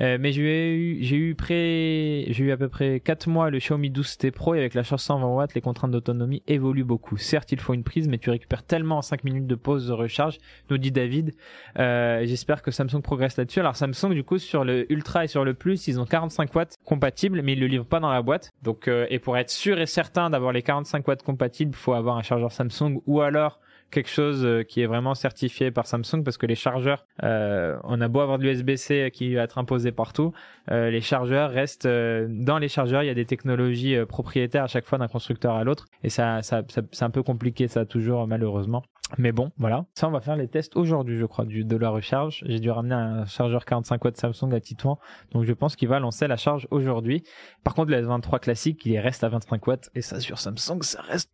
[0.00, 3.58] euh, mais j'ai eu, j'ai eu près, j'ai eu à peu près 4 mois le
[3.58, 7.16] Xiaomi 12T Pro et avec la charge 120 watts, les contraintes d'autonomie évoluent beaucoup.
[7.16, 9.92] Certes, il faut une prise, mais tu récupères tellement en 5 minutes de pause de
[9.92, 10.38] recharge,
[10.68, 11.34] nous dit David.
[11.78, 13.60] Euh, J'espère que Samsung progresse là-dessus.
[13.60, 16.76] Alors Samsung, du coup, sur le Ultra et sur le Plus, ils ont 45 watts
[16.84, 18.50] compatibles, mais ils le livrent pas dans la boîte.
[18.62, 22.16] Donc, euh, et pour être sûr et certain d'avoir les 45 watts compatibles, faut avoir
[22.16, 23.60] un chargeur Samsung ou alors
[23.94, 28.00] quelque chose euh, qui est vraiment certifié par Samsung parce que les chargeurs, euh, on
[28.00, 30.32] a beau avoir de l'USB-C qui va être imposé partout,
[30.70, 34.84] euh, les chargeurs restent dans les chargeurs, il y a des technologies propriétaires à chaque
[34.84, 38.82] fois d'un constructeur à l'autre et ça, ça, c'est un peu compliqué ça toujours malheureusement.
[39.18, 39.84] Mais bon, voilà.
[39.94, 42.42] Ça, on va faire les tests aujourd'hui, je crois, du, de la recharge.
[42.46, 44.98] J'ai dû ramener un chargeur 45 watts Samsung à Titouan.
[45.32, 47.22] Donc, je pense qu'il va lancer la charge aujourd'hui.
[47.62, 49.90] Par contre, le S23 classique, il reste à 25 watts.
[49.94, 51.30] Et ça, sur Samsung, ça reste...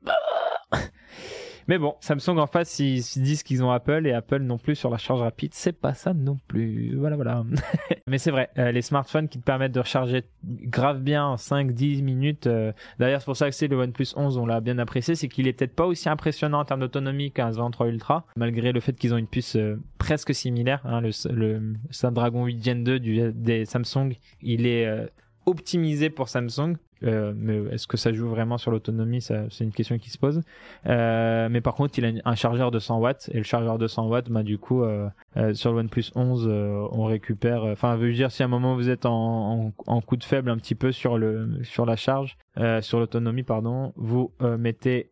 [1.70, 4.90] Mais bon, Samsung en face, ils, disent qu'ils ont Apple et Apple non plus sur
[4.90, 5.54] la charge rapide.
[5.54, 6.96] C'est pas ça non plus.
[6.96, 7.44] Voilà, voilà.
[8.08, 12.02] Mais c'est vrai, euh, les smartphones qui te permettent de recharger grave bien en 5-10
[12.02, 12.48] minutes.
[12.48, 15.28] euh, D'ailleurs, c'est pour ça que c'est le OnePlus 11, on l'a bien apprécié, c'est
[15.28, 18.94] qu'il est peut-être pas aussi impressionnant en termes d'autonomie qu'un S23 Ultra, malgré le fait
[18.94, 20.80] qu'ils ont une puce euh, presque similaire.
[20.82, 25.08] hein, le, le Snapdragon 8 Gen 2 du, des Samsung, il est
[25.46, 26.78] optimisé pour Samsung.
[27.03, 29.22] Euh, mais est-ce que ça joue vraiment sur l'autonomie?
[29.22, 30.42] C'est une question qui se pose.
[30.86, 33.86] Euh, mais par contre, il a un chargeur de 100 watts et le chargeur de
[33.86, 35.09] 100 watts, bah du coup, euh,
[35.55, 37.64] sur le OnePlus 11, euh, on récupère.
[37.64, 40.57] Enfin, veut dire si à un moment vous êtes en, en, coup de faible un
[40.57, 42.36] petit peu sur le sur la charge,
[42.80, 45.11] sur l'autonomie, pardon, vous mettez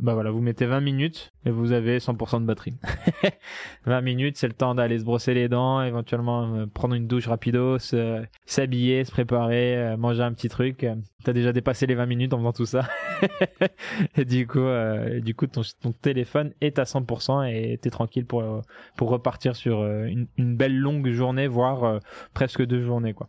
[0.00, 2.74] bah voilà, vous mettez 20 minutes et vous avez 100% de batterie.
[3.86, 7.26] 20 minutes, c'est le temps d'aller se brosser les dents, éventuellement euh, prendre une douche
[7.28, 10.86] rapido, se- s'habiller, se préparer, euh, manger un petit truc.
[11.24, 12.88] T'as déjà dépassé les 20 minutes en faisant tout ça.
[14.16, 15.62] et du coup, euh, du coup ton,
[16.00, 18.60] téléphone est à 100% et t'es tranquille pour, euh,
[18.96, 21.98] pour repartir sur euh, une, belle longue journée, voire euh,
[22.32, 23.12] presque deux journées.
[23.12, 23.28] quoi.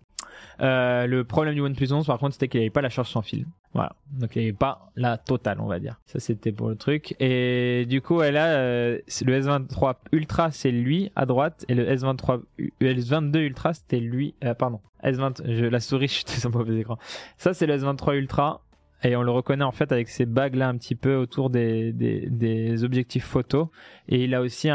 [0.62, 3.10] Euh, le problème du OnePlus 11 par contre c'était qu'il n'y avait pas la charge
[3.10, 3.46] sans fil.
[3.74, 6.00] Voilà, donc il n'y avait pas la totale on va dire.
[6.06, 7.16] Ça c'était pour le truc.
[7.20, 11.86] Et du coup elle a euh, le S23 Ultra c'est lui à droite et le
[11.86, 16.52] S23 U- S22 Ultra c'était lui euh, pardon S20 je, la souris je suis sur
[16.52, 16.98] mauvais écran.
[17.38, 18.62] Ça c'est le S23 Ultra
[19.04, 22.84] et on le reconnaît en fait avec ces bagues là un petit peu autour des,
[22.84, 23.72] objectifs photo
[24.08, 24.70] et il a aussi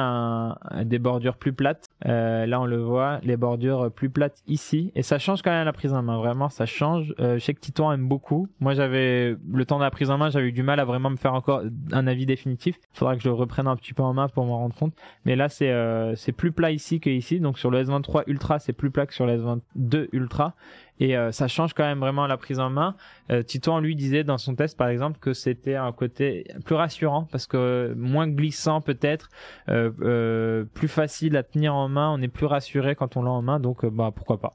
[0.85, 4.92] des bordures plus plates Euh, là on le voit les bordures plus plates ici.
[4.94, 7.14] Et ça change quand même la prise en main vraiment ça change.
[7.20, 8.49] Euh, je sais que Titouan aime beaucoup.
[8.61, 11.11] Moi j'avais le temps de la prise en main j'avais eu du mal à vraiment
[11.11, 12.78] me faire encore un avis définitif.
[12.92, 14.94] Faudra que je le reprenne un petit peu en main pour m'en rendre compte.
[15.24, 17.40] Mais là c'est euh, plus plat ici que ici.
[17.40, 20.55] Donc sur le S23 Ultra c'est plus plat que sur le S22 Ultra
[21.01, 22.94] et euh, ça change quand même vraiment la prise en main
[23.30, 23.42] euh,
[23.80, 27.94] lui disait dans son test par exemple que c'était un côté plus rassurant parce que
[27.97, 29.28] moins glissant peut-être
[29.68, 33.30] euh, euh, plus facile à tenir en main on est plus rassuré quand on l'a
[33.30, 34.55] en main donc bah pourquoi pas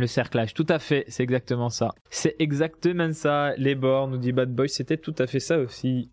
[0.00, 1.94] le cerclage, tout à fait, c'est exactement ça.
[2.10, 3.54] C'est exactement ça.
[3.56, 6.10] Les bords, nous dit Bad Boy, c'était tout à fait ça aussi.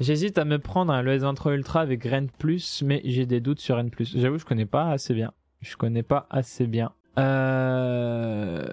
[0.00, 3.60] J'hésite à me prendre un le S23 Ultra avec Ren Plus, mais j'ai des doutes
[3.60, 4.16] sur Ren Plus.
[4.16, 5.32] J'avoue, je connais pas assez bien.
[5.60, 6.92] Je connais pas assez bien.
[7.18, 8.64] Euh...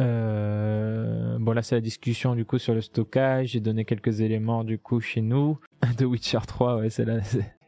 [0.00, 1.38] Euh...
[1.38, 3.48] Bon là c'est la discussion du coup sur le stockage.
[3.48, 5.58] J'ai donné quelques éléments du coup chez nous.
[5.98, 7.18] De Witcher 3, ouais c'est là.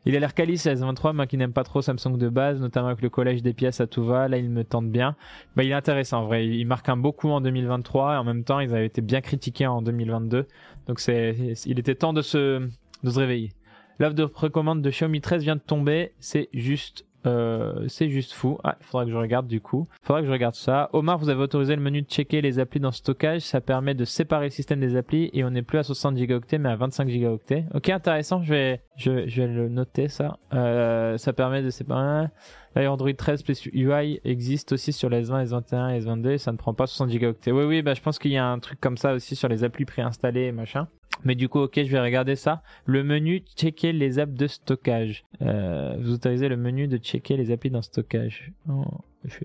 [0.07, 2.89] Il a l'air quali ce S23, moi qui n'aime pas trop Samsung de base, notamment
[2.89, 4.29] avec le collège des pièces à tout va.
[4.29, 5.17] Là il me tente bien.
[5.57, 6.47] Bah il est intéressant en vrai.
[6.47, 9.21] Il marque un beau coup en 2023 et en même temps ils avaient été bien
[9.23, 10.47] critiqués en 2022.
[10.87, 12.69] Donc c'est, il était temps de se,
[13.03, 13.53] de se réveiller.
[13.99, 16.13] L'offre de précommande de Xiaomi 13 vient de tomber.
[16.19, 18.59] C'est juste euh, c'est juste fou.
[18.65, 19.89] Ah, il faudra que je regarde du coup.
[20.03, 20.91] Il faudra que je regarde ça.
[20.93, 23.43] Omar, vous avez autorisé le menu de checker les applis dans stockage.
[23.43, 26.59] Ça permet de séparer le système des applis et on n'est plus à 60 gigaoctets
[26.59, 27.65] mais à 25 gigaoctets.
[27.75, 28.43] Ok, intéressant.
[28.43, 30.39] Je vais, je, je vais le noter ça.
[30.53, 32.27] Euh, ça permet de séparer.
[32.75, 36.51] D'ailleurs, Android 13 plus UI existe aussi sur les S20, S21 et S22 et ça
[36.51, 37.53] ne prend pas 60 gigaoctets.
[37.53, 39.63] Oui, oui, bah, je pense qu'il y a un truc comme ça aussi sur les
[39.63, 40.89] applis préinstallées et machin.
[41.23, 42.63] Mais du coup, ok, je vais regarder ça.
[42.87, 45.25] Le menu checker les apps de stockage.
[45.43, 48.53] Euh, vous autorisez le menu de checker les applis dans stockage.
[48.69, 48.85] Oh,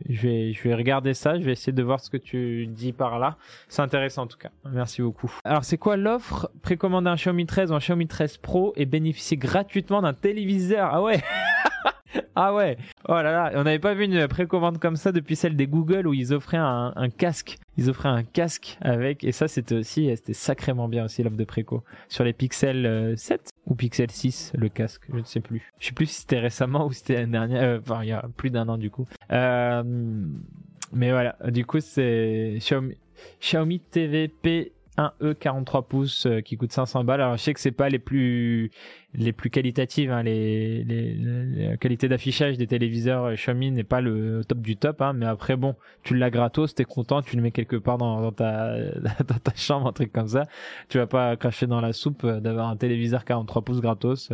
[0.10, 1.40] je vais, je vais regarder ça.
[1.40, 3.38] Je vais essayer de voir ce que tu dis par là.
[3.68, 4.50] C'est intéressant en tout cas.
[4.72, 5.32] Merci beaucoup.
[5.46, 6.50] Alors, c'est quoi l'offre?
[6.62, 10.90] Précommander un Xiaomi 13 ou un Xiaomi 13 Pro et bénéficier gratuitement d'un téléviseur.
[10.92, 11.22] Ah ouais
[12.36, 15.56] Ah ouais Oh là là, on n'avait pas vu une précommande comme ça depuis celle
[15.56, 17.58] des Google où ils offraient un, casque.
[17.78, 21.44] Ils offraient un casque avec, et ça c'était aussi, c'était sacrément bien aussi l'offre de
[21.44, 21.84] préco.
[22.08, 25.62] Sur les Pixel euh, 7 ou Pixel 6, le casque, je ne sais plus.
[25.80, 28.14] Je sais plus si c'était récemment ou si c'était l'année dernière, euh, enfin il y
[28.14, 29.08] a plus d'un an du coup.
[29.32, 29.84] Euh,
[30.92, 32.96] mais voilà, du coup c'est Xiaomi,
[33.40, 37.22] Xiaomi TV P 1E 43 pouces euh, qui coûte 500 balles.
[37.22, 38.70] Alors je sais que c'est pas les plus
[39.16, 44.02] les plus qualitatives, hein, les, les, les- la qualité d'affichage des téléviseurs Xiaomi n'est pas
[44.02, 47.42] le top du top, hein, mais après bon, tu l'as gratos, t'es content, tu le
[47.42, 48.76] mets quelque part dans, dans ta
[49.28, 50.44] dans ta chambre, un truc comme ça.
[50.90, 54.30] Tu vas pas cracher dans la soupe euh, d'avoir un téléviseur 43 pouces gratos.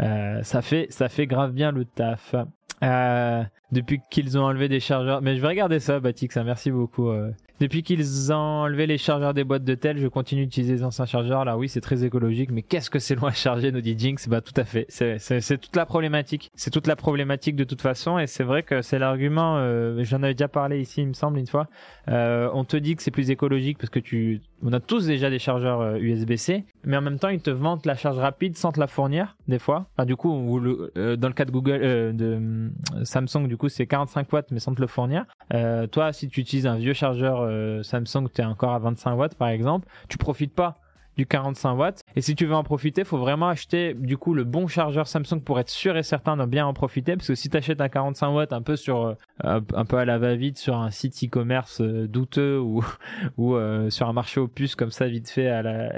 [0.00, 2.34] euh, ça fait ça fait grave bien le taf.
[2.82, 3.42] Euh,
[3.72, 7.08] depuis qu'ils ont enlevé des chargeurs, mais je vais regarder ça, Batix, hein, merci beaucoup.
[7.08, 7.30] euh.
[7.60, 11.04] Depuis qu'ils ont enlevé les chargeurs des boîtes de tel, je continue d'utiliser les anciens
[11.04, 11.44] chargeurs.
[11.44, 14.28] Là, oui, c'est très écologique, mais qu'est-ce que c'est loin à charger, nous dit Jinx?
[14.28, 14.86] Bah, tout à fait.
[14.88, 16.50] C'est, toute la problématique.
[16.54, 19.58] C'est toute la problématique de toute façon, et c'est vrai que c'est l'argument.
[19.58, 21.68] Euh, j'en avais déjà parlé ici, il me semble, une fois.
[22.08, 25.28] Euh, on te dit que c'est plus écologique parce que tu, on a tous déjà
[25.28, 28.72] des chargeurs euh, USB-C, mais en même temps, ils te vantent la charge rapide sans
[28.72, 29.86] te la fournir, des fois.
[29.96, 30.60] Enfin, du coup,
[30.96, 34.50] euh, dans le cas de Google, euh, de euh, Samsung, du coup c'est 45 watts
[34.50, 35.24] mais sans te le fournir.
[35.52, 39.14] Euh, toi, si tu utilises un vieux chargeur euh, Samsung, tu es encore à 25
[39.14, 40.78] watts par exemple, tu profites pas
[41.20, 42.02] du 45 watts.
[42.16, 45.40] Et si tu veux en profiter, faut vraiment acheter du coup le bon chargeur Samsung
[45.44, 47.14] pour être sûr et certain de bien en profiter.
[47.14, 50.06] Parce que si tu achètes un 45 watts un peu sur euh, un peu à
[50.06, 52.82] la va-vite sur un site e-commerce euh, douteux ou
[53.36, 55.92] ou euh, sur un marché aux puces comme ça vite fait à la,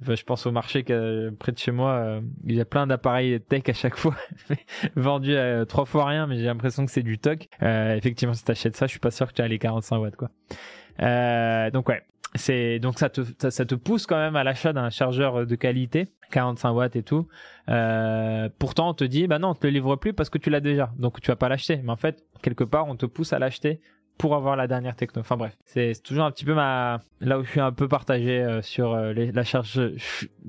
[0.00, 0.84] je pense au marché
[1.38, 4.16] près de chez moi, il y a plein d'appareils tech à chaque fois
[4.96, 7.46] vendus à trois fois rien, mais j'ai l'impression que c'est du toc.
[7.60, 10.30] effectivement, si t'achètes ça, je suis pas sûr que tu as les 45 watts quoi.
[11.70, 12.02] donc ouais,
[12.34, 16.08] c'est donc ça te ça, te pousse quand même à l'achat d'un chargeur de qualité
[16.30, 17.28] 45 watts et tout.
[17.68, 20.48] Euh, pourtant on te dit bah non on te le livre plus parce que tu
[20.48, 20.92] l'as déjà.
[20.98, 21.80] Donc tu vas pas l'acheter.
[21.84, 23.80] Mais en fait quelque part on te pousse à l'acheter
[24.22, 25.18] pour avoir la dernière techno.
[25.18, 28.40] Enfin bref, c'est toujours un petit peu ma là où je suis un peu partagé
[28.40, 29.80] euh, sur euh, la charge.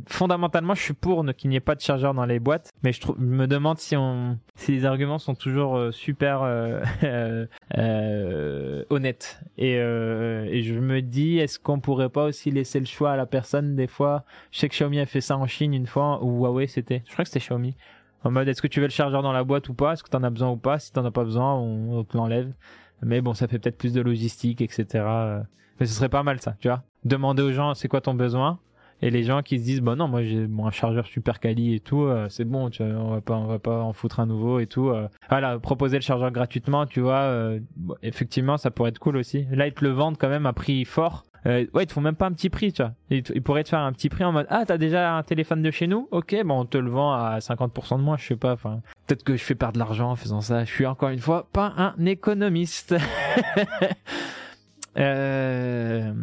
[0.08, 3.02] Fondamentalement, je suis pour qu'il n'y ait pas de chargeur dans les boîtes, mais je,
[3.02, 6.44] trouve, me demande si on si les arguments sont toujours euh, super
[8.92, 9.42] honnêtes.
[9.58, 13.76] Et, je me dis, est-ce qu'on pourrait pas aussi laisser le choix à la personne?
[13.76, 16.68] Des fois Je sais que Xiaomi a fait ça en Chine une fois, ou Huawei
[16.68, 17.02] c'était.
[17.08, 17.76] Je crois que c'était Xiaomi.
[18.24, 19.94] En mode, est-ce que tu veux le chargeur dans la boîte ou pas?
[19.94, 20.78] Est-ce que tu en as besoin ou pas?
[20.78, 22.54] Si tu n'en as pas besoin, on te l'enlève.
[23.06, 25.04] Mais bon, ça fait peut-être plus de logistique, etc.
[25.80, 26.84] Mais ce serait pas mal ça, tu vois.
[27.06, 28.60] Demander aux gens c'est quoi ton besoin?
[29.02, 31.82] Et les gens qui se disent bon non moi j'ai un chargeur super quali et
[31.82, 34.26] tout euh, c'est bon tu vois, on va pas on va pas en foutre un
[34.26, 35.10] nouveau et tout euh.
[35.28, 37.60] voilà proposer le chargeur gratuitement tu vois euh,
[38.02, 40.86] effectivement ça pourrait être cool aussi là ils te le vendent quand même à prix
[40.86, 43.70] fort ouais ils te font même pas un petit prix tu vois ils, pourraient te
[43.70, 46.08] faire un petit prix en mode ah t'as déjà un téléphone de chez nous?
[46.12, 49.24] Ok bon on te le vend à 50% de moins je sais pas enfin peut-être
[49.24, 51.74] que je fais perdre de l'argent en faisant ça je suis encore une fois pas
[51.78, 52.96] un économiste
[54.98, 56.14] euh,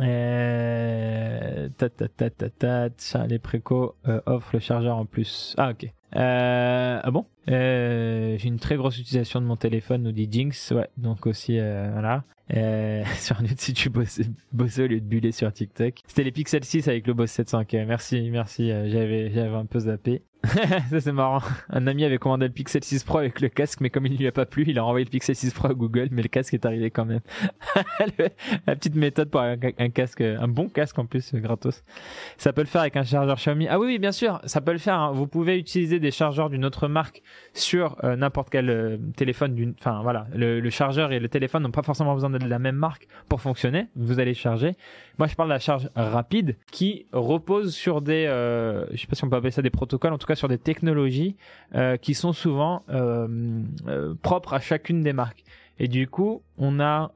[0.00, 2.50] euh, ta, ta, ta, ta,
[2.90, 5.54] ta, les préco euh, offrent le chargeur en plus.
[5.58, 5.86] Ah ok.
[6.16, 7.26] Euh, ah bon?
[7.50, 10.72] Euh, J'ai une très grosse utilisation de mon téléphone, nous dit Jinx.
[10.72, 12.24] Ouais, donc aussi euh, voilà.
[12.54, 14.20] Euh, sur si tu bosses,
[14.52, 16.00] bosser au lieu de buller sur TikTok.
[16.06, 17.62] C'était les Pixel 6 avec le Boss 700.
[17.62, 18.70] Ok, merci, merci.
[18.70, 20.22] Euh, j'avais, j'avais un peu zappé.
[20.90, 21.40] ça c'est marrant.
[21.68, 24.26] Un ami avait commandé le Pixel 6 Pro avec le casque, mais comme il lui
[24.26, 26.54] a pas plu, il a envoyé le Pixel 6 Pro à Google, mais le casque
[26.54, 27.20] est arrivé quand même.
[28.66, 31.82] la petite méthode pour un, casque, un bon casque en plus, gratos.
[32.36, 33.66] Ça peut le faire avec un chargeur Xiaomi.
[33.68, 34.98] Ah oui, oui, bien sûr, ça peut le faire.
[34.98, 35.12] Hein.
[35.12, 37.22] Vous pouvez utiliser des chargeurs d'une autre marque
[37.52, 39.74] sur euh, n'importe quel euh, téléphone d'une.
[39.78, 43.08] Enfin voilà, le, chargeur et le téléphone n'ont pas forcément besoin de la même marque
[43.28, 43.86] pour fonctionner.
[43.96, 44.76] Vous allez charger.
[45.18, 49.16] Moi, je parle de la charge rapide qui repose sur des, euh, je sais pas
[49.16, 51.36] si on peut appeler ça des protocoles, sur des technologies
[51.74, 55.44] euh, qui sont souvent euh, euh propres à chacune des marques.
[55.80, 57.12] Et du coup, on a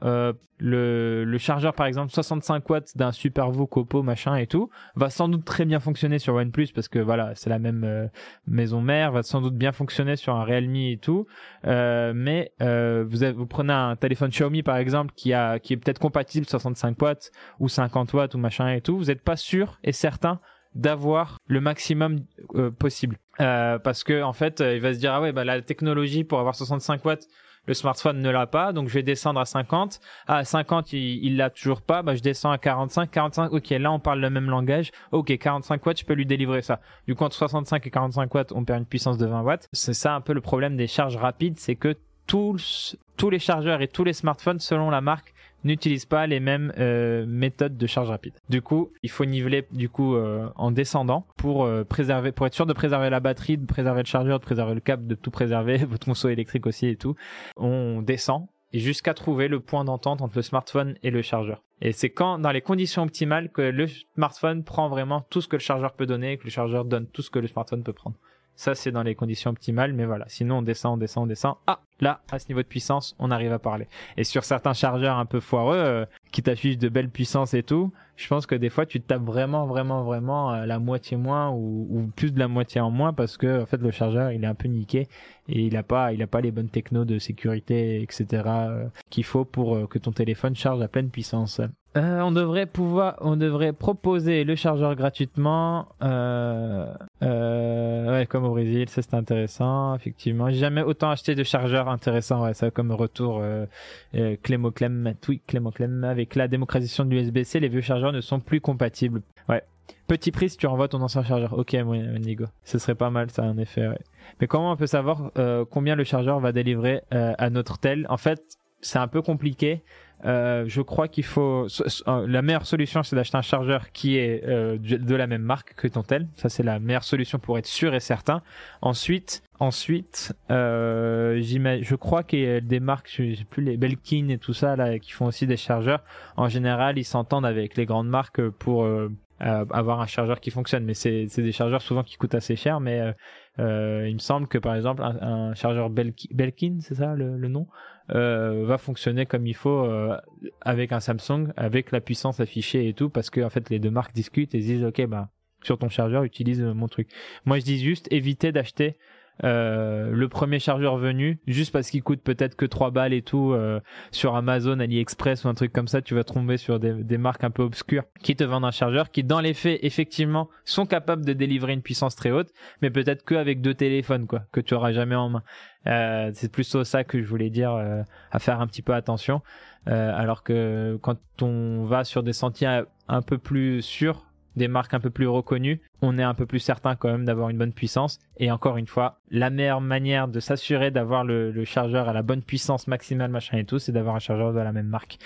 [0.59, 5.45] le, chargeur, par exemple, 65 watts d'un Supervook Oppo, machin et tout, va sans doute
[5.45, 8.09] très bien fonctionner sur OnePlus parce que voilà, c'est la même
[8.47, 11.27] maison mère, va sans doute bien fonctionner sur un Realme et tout.
[11.65, 17.03] Mais vous prenez un téléphone Xiaomi, par exemple, qui a qui est peut-être compatible 65
[17.03, 20.39] watts ou 50 watts ou machin et tout, vous n'êtes pas sûr et certain
[20.75, 22.21] d'avoir le maximum
[22.55, 23.19] euh, possible.
[23.41, 26.39] Euh, parce que en fait, il va se dire ah ouais bah la technologie pour
[26.39, 27.29] avoir 65 watts
[27.67, 30.01] le smartphone ne l'a pas, donc je vais descendre à 50.
[30.27, 33.11] Ah, à 50, il, il l'a toujours pas, bah je descends à 45.
[33.11, 34.91] 45, ok, là on parle le même langage.
[35.13, 36.81] Ok, 45 watts, je peux lui délivrer ça.
[37.07, 39.69] Du coup, entre 65 et 45 watts, on perd une puissance de 20 watts.
[39.73, 41.97] C'est ça un peu le problème des charges rapides, c'est que
[42.27, 45.32] tous, tous les chargeurs et tous les smartphones, selon la marque,
[45.65, 48.35] n'utilisent pas les mêmes euh, méthodes de charge rapide.
[48.49, 52.55] Du coup, il faut niveler du coup euh, en descendant pour euh, préserver, pour être
[52.55, 55.31] sûr de préserver la batterie, de préserver le chargeur, de préserver le câble, de tout
[55.31, 57.15] préserver, votre conso électrique aussi et tout.
[57.57, 61.63] On descend jusqu'à trouver le point d'entente entre le smartphone et le chargeur.
[61.83, 65.57] Et c'est quand, dans les conditions optimales, que le smartphone prend vraiment tout ce que
[65.57, 67.93] le chargeur peut donner et que le chargeur donne tout ce que le smartphone peut
[67.93, 68.17] prendre.
[68.55, 70.27] Ça, c'est dans les conditions optimales, mais voilà.
[70.29, 71.55] Sinon, on descend, on descend, on descend.
[71.67, 73.89] Ah, là, à ce niveau de puissance, on arrive à parler.
[74.17, 77.93] Et sur certains chargeurs un peu foireux, euh, qui t'affichent de belles puissances et tout,
[78.17, 82.11] je pense que des fois, tu tapes vraiment, vraiment, vraiment euh, la moitié moins ou,
[82.15, 84.55] plus de la moitié en moins parce que, en fait, le chargeur, il est un
[84.55, 85.09] peu niqué
[85.49, 88.43] et il a pas, il a pas les bonnes technos de sécurité, etc.
[88.47, 91.61] Euh, qu'il faut pour que ton téléphone charge à pleine puissance.
[91.97, 96.87] Euh, on devrait pouvoir, on devrait proposer le chargeur gratuitement, euh,
[97.23, 100.49] euh, ouais, comme au Brésil, ça c'est intéressant, effectivement.
[100.51, 103.67] J'ai jamais autant acheté de chargeurs intéressants, ouais, ça comme retour, euh,
[104.15, 108.23] euh Clémo Clem, oui, Clémo Clem, avec la démocratisation de l'USB-C, les vieux chargeurs ne
[108.23, 109.21] sont plus compatibles.
[109.51, 109.63] Ouais.
[110.07, 111.59] Petit prix si tu renvoies ton ancien chargeur.
[111.59, 112.47] Ok, mon Nigo.
[112.65, 114.01] Ce serait pas mal, ça, en effet, ouais.
[114.41, 115.31] Mais comment on peut savoir
[115.71, 118.07] combien le chargeur va délivrer à notre tel?
[118.09, 118.41] En fait,
[118.83, 119.83] c'est un peu compliqué
[120.25, 121.67] Euh, je crois qu'il faut
[122.07, 125.75] euh, la meilleure solution, c'est d'acheter un chargeur qui est euh, de la même marque
[125.75, 126.29] que ton tel.
[126.37, 128.43] Ça, c'est la meilleure solution pour être sûr et certain.
[128.83, 134.29] Ensuite, ensuite, euh, je crois qu'il y a des marques, je sais plus les Belkin
[134.29, 136.03] et tout ça là, qui font aussi des chargeurs.
[136.37, 139.09] En général, ils s'entendent avec les grandes marques pour euh,
[139.41, 140.85] avoir un chargeur qui fonctionne.
[140.85, 143.15] Mais c'est des chargeurs souvent qui coûtent assez cher, mais
[143.59, 147.67] euh, il me semble que par exemple un, chargeur Belkin, c'est ça le, nom,
[148.11, 150.17] euh, va fonctionner comme il faut euh,
[150.63, 153.91] avec un Samsung, avec la puissance affichée et tout, parce que en fait les deux
[153.91, 155.29] marques discutent et disent ok bah
[155.63, 157.09] sur ton chargeur utilise mon truc.
[157.45, 158.97] Moi je dis juste éviter d'acheter
[159.45, 163.53] euh, le premier chargeur venu, juste parce qu'il coûte peut-être que 3 balles et tout
[163.53, 163.81] euh,
[164.11, 167.51] sur Amazon, AliExpress ou un truc comme ça, tu vas tomber sur des, marques un
[167.51, 171.33] peu obscures qui te vendent un chargeur qui, dans les faits, effectivement, sont capables de
[171.33, 172.51] délivrer une puissance très haute,
[172.83, 175.43] mais peut-être que avec deux téléphones, quoi, que tu auras jamais en main.
[175.87, 179.43] Euh, c'est plus ça que je voulais dire, euh, à faire un petit peu attention.
[179.87, 184.25] alors que quand on va sur des sentiers un peu plus sûrs,
[184.57, 187.49] des marques un peu plus reconnues, on est un peu plus certain quand même d'avoir
[187.49, 188.19] une bonne puissance.
[188.39, 192.23] Et encore une fois, la meilleure manière de s'assurer d'avoir le, le, chargeur à la
[192.23, 195.19] bonne puissance maximale, machin et tout, c'est d'avoir un chargeur de la même marque.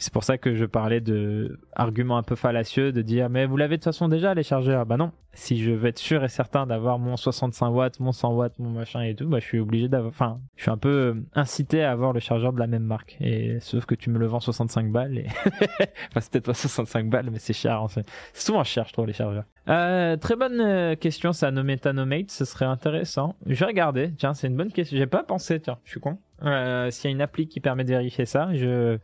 [0.00, 3.56] C'est pour ça que je parlais de arguments un peu fallacieux, de dire mais vous
[3.56, 4.86] l'avez de toute façon déjà les chargeurs.
[4.86, 8.32] Bah non, si je veux être sûr et certain d'avoir mon 65 watts, mon 100
[8.32, 10.88] watts, mon machin et tout, bah je suis obligé d'avoir, enfin, je suis un peu
[10.88, 13.16] euh, incité à avoir le chargeur de la même marque.
[13.20, 17.10] Et sauf que tu me le vends 65 balles et, enfin c'est peut-être pas 65
[17.10, 17.84] balles, mais c'est cher.
[17.88, 19.44] C'est souvent cher, je trouve les chargeurs.
[19.68, 23.36] Euh, très bonne euh, question, ça nommé Tanomate, ce serait intéressant.
[23.46, 24.12] Je vais regarder.
[24.16, 24.96] Tiens, c'est une bonne question.
[24.96, 25.60] J'ai pas pensé.
[25.60, 26.18] Tiens, je suis con.
[26.42, 28.98] Euh, S'il y a une appli qui permet de vérifier ça, je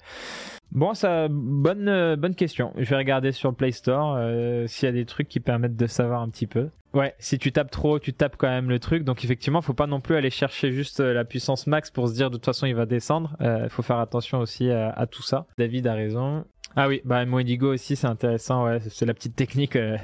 [0.73, 2.73] Bon, ça, bonne, euh, bonne question.
[2.77, 5.77] Je vais regarder sur le Play Store euh, s'il y a des trucs qui permettent
[5.77, 6.71] de savoir un petit peu.
[6.95, 9.05] Ouais, si tu tapes trop, tu tapes quand même le truc.
[9.05, 12.15] Donc effectivement, faut pas non plus aller chercher juste euh, la puissance max pour se
[12.15, 13.37] dire de toute façon il va descendre.
[13.41, 15.47] Il faut faire attention aussi à, tout ça.
[15.59, 16.45] David a raison.
[16.77, 19.77] Ah oui, bah Moedigo aussi c'est intéressant, ouais, c'est la petite technique.
[19.77, 19.97] Euh,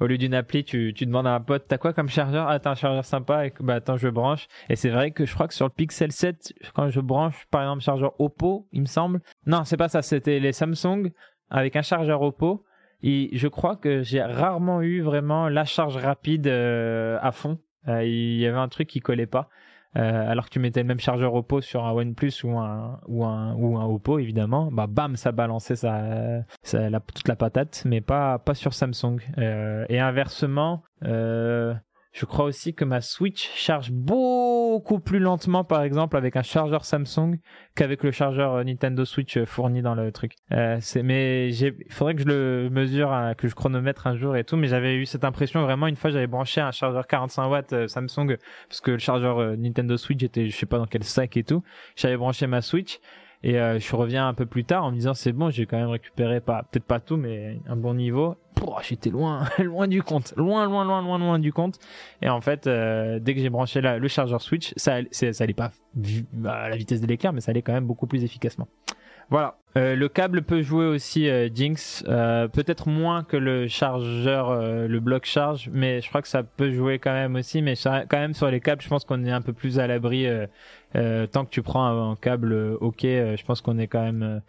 [0.00, 2.46] au lieu d'une appli, tu, tu demandes à un pote, t'as quoi comme chargeur?
[2.48, 4.46] Ah t'as un chargeur sympa, et, bah attends je branche.
[4.68, 7.62] Et c'est vrai que je crois que sur le Pixel 7, quand je branche par
[7.62, 9.22] exemple chargeur Oppo, il me semble.
[9.46, 11.10] Non, c'est pas ça, c'était les Samsung
[11.50, 12.64] avec un chargeur Oppo.
[13.02, 17.58] Et je crois que j'ai rarement eu vraiment la charge rapide euh, à fond.
[17.86, 19.48] Euh, il y avait un truc qui collait pas.
[19.96, 23.24] Euh, alors que tu mettais le même chargeur Oppo sur un OnePlus ou un ou
[23.24, 27.82] un ou un Oppo évidemment, bah bam ça balançait ça, ça la, toute la patate,
[27.86, 29.18] mais pas pas sur Samsung.
[29.88, 30.82] Et inversement,
[32.12, 36.84] je crois aussi que ma Switch charge beaucoup plus lentement, par exemple, avec un chargeur
[36.84, 37.38] Samsung
[37.74, 40.34] qu'avec le chargeur euh, Nintendo Switch euh, fourni dans le truc.
[40.52, 44.44] Euh, mais il faudrait que je le mesure, hein, que je chronomètre un jour et
[44.44, 44.56] tout.
[44.56, 48.36] Mais j'avais eu cette impression vraiment une fois, j'avais branché un chargeur 45 watts Samsung
[48.68, 51.62] parce que le chargeur Nintendo Switch était, je sais pas dans quel sac et tout.
[51.96, 53.00] J'avais branché ma Switch
[53.42, 55.78] et euh, je reviens un peu plus tard en me disant c'est bon, j'ai quand
[55.78, 58.36] même récupéré pas peut-être pas tout mais un bon niveau.
[58.82, 61.78] J'étais loin, loin du compte, loin, loin, loin, loin, loin du compte.
[62.22, 65.54] Et en fait, euh, dès que j'ai branché la, le chargeur Switch, ça, ça allait
[65.54, 65.70] pas
[66.44, 68.66] à la vitesse de l'éclair, mais ça allait quand même beaucoup plus efficacement.
[69.30, 69.58] Voilà.
[69.76, 74.88] Euh, le câble peut jouer aussi euh, Jinx, euh, peut-être moins que le chargeur, euh,
[74.88, 77.60] le bloc charge, mais je crois que ça peut jouer quand même aussi.
[77.60, 80.26] Mais quand même sur les câbles, je pense qu'on est un peu plus à l'abri.
[80.96, 84.42] Euh, tant que tu prends un, câble OK, je pense qu'on est quand même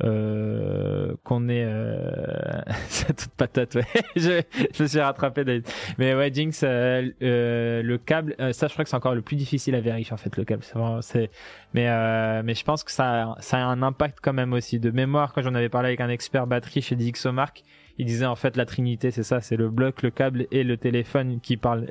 [0.00, 1.66] qu'on est
[2.88, 3.74] c'est toute patate.
[3.76, 3.84] Ouais.
[4.16, 4.42] je,
[4.74, 5.62] je me suis rattrapé.
[5.98, 9.80] Mais ouais, Jinx, le câble, ça je crois que c'est encore le plus difficile à
[9.80, 10.62] vérifier en fait le câble.
[11.00, 11.30] C'est
[11.74, 15.32] mais mais je pense que ça ça a un impact quand même aussi de mémoire
[15.32, 17.62] quand j'en avais parlé avec un expert batterie chez Dixomark
[17.98, 20.76] il disait en fait la trinité c'est ça c'est le bloc le câble et le
[20.76, 21.86] téléphone qui parlent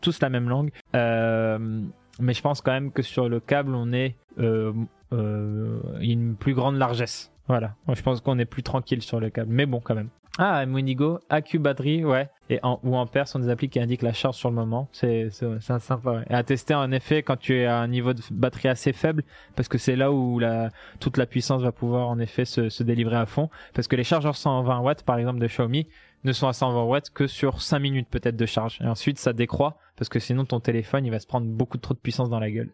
[0.00, 1.82] tous la même langue euh,
[2.18, 4.72] mais je pense quand même que sur le câble on est euh,
[5.12, 9.50] euh, une plus grande largesse voilà je pense qu'on est plus tranquille sur le câble
[9.52, 10.10] mais bon quand même
[10.40, 12.28] ah, Monigo, Accu batterie, ouais.
[12.48, 14.88] Et en, ou Ampère sont des applis qui indiquent la charge sur le moment.
[14.92, 16.12] C'est sympa.
[16.12, 16.22] Ouais.
[16.30, 19.24] Et à tester en effet quand tu es à un niveau de batterie assez faible,
[19.56, 22.84] parce que c'est là où la, toute la puissance va pouvoir en effet se, se
[22.84, 23.50] délivrer à fond.
[23.74, 25.88] Parce que les chargeurs 120 watts, par exemple de Xiaomi,
[26.24, 28.78] ne sont à 120 watts que sur 5 minutes peut-être de charge.
[28.82, 31.94] Et ensuite ça décroît parce que sinon ton téléphone il va se prendre beaucoup trop
[31.94, 32.70] de puissance dans la gueule.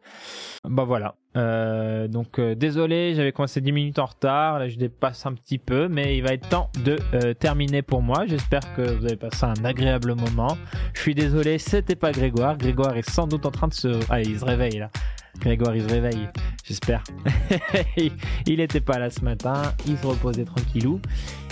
[0.64, 1.16] Bah voilà.
[1.36, 5.58] Euh, donc euh, désolé, j'avais commencé 10 minutes en retard, là je dépasse un petit
[5.58, 8.26] peu, mais il va être temps de euh, terminer pour moi.
[8.26, 10.56] J'espère que vous avez passé un agréable moment.
[10.92, 12.56] Je suis désolé, c'était pas Grégoire.
[12.56, 13.88] Grégoire est sans doute en train de se...
[14.08, 14.90] Ah il se réveille là.
[15.40, 16.28] Grégoire, il se réveille,
[16.64, 17.02] j'espère.
[18.46, 21.00] il était pas là ce matin, il se reposait tranquillou.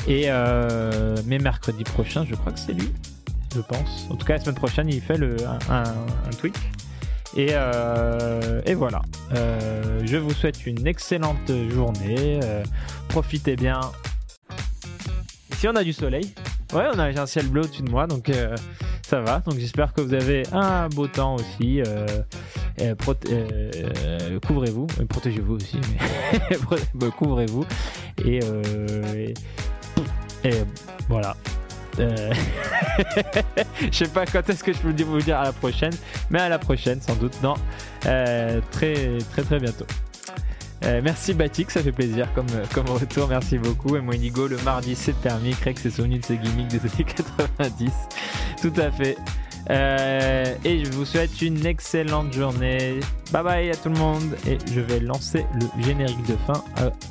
[0.08, 2.92] Et euh, mais mercredi prochain, je crois que c'est lui,
[3.54, 4.08] je pense.
[4.10, 5.36] En tout cas, la semaine prochaine, il fait le,
[5.70, 6.58] un, un, tweet.
[7.36, 9.02] Et, euh, et voilà.
[9.34, 12.40] Euh, je vous souhaite une excellente journée.
[13.08, 13.80] Profitez bien.
[15.52, 16.34] Ici, on a du soleil.
[16.72, 18.56] Ouais, on a un ciel bleu au-dessus de moi, donc euh,
[19.02, 19.40] ça va.
[19.40, 21.82] Donc j'espère que vous avez un beau temps aussi.
[21.82, 22.06] Euh,
[22.80, 25.78] euh, couvrez-vous, protégez-vous aussi,
[27.18, 27.66] couvrez-vous.
[28.24, 28.40] Et,
[31.08, 31.36] voilà.
[31.98, 32.32] Je
[33.92, 35.92] sais pas quand est-ce que je peux vous dire à la prochaine,
[36.30, 37.36] mais à la prochaine sans doute
[38.06, 39.84] euh, très très très bientôt.
[40.84, 43.96] Euh, merci Batik, ça fait plaisir comme, comme retour, merci beaucoup.
[43.96, 47.04] Et moi Inigo, le mardi c'est permis, Craig c'est Sony de ses gimmicks des années
[47.58, 47.92] 90.
[48.60, 49.16] Tout à fait.
[49.70, 52.98] Euh, et je vous souhaite une excellente journée.
[53.32, 54.36] Bye bye à tout le monde.
[54.46, 56.64] Et je vais lancer le générique de fin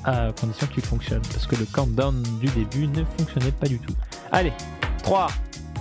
[0.04, 1.22] à, à condition qu'il fonctionne.
[1.32, 3.94] Parce que le countdown du début ne fonctionnait pas du tout.
[4.32, 4.54] Allez,
[5.04, 5.28] 3,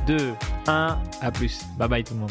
[0.06, 0.32] 2,
[0.68, 1.60] 1, à plus.
[1.78, 2.30] Bye bye tout le monde.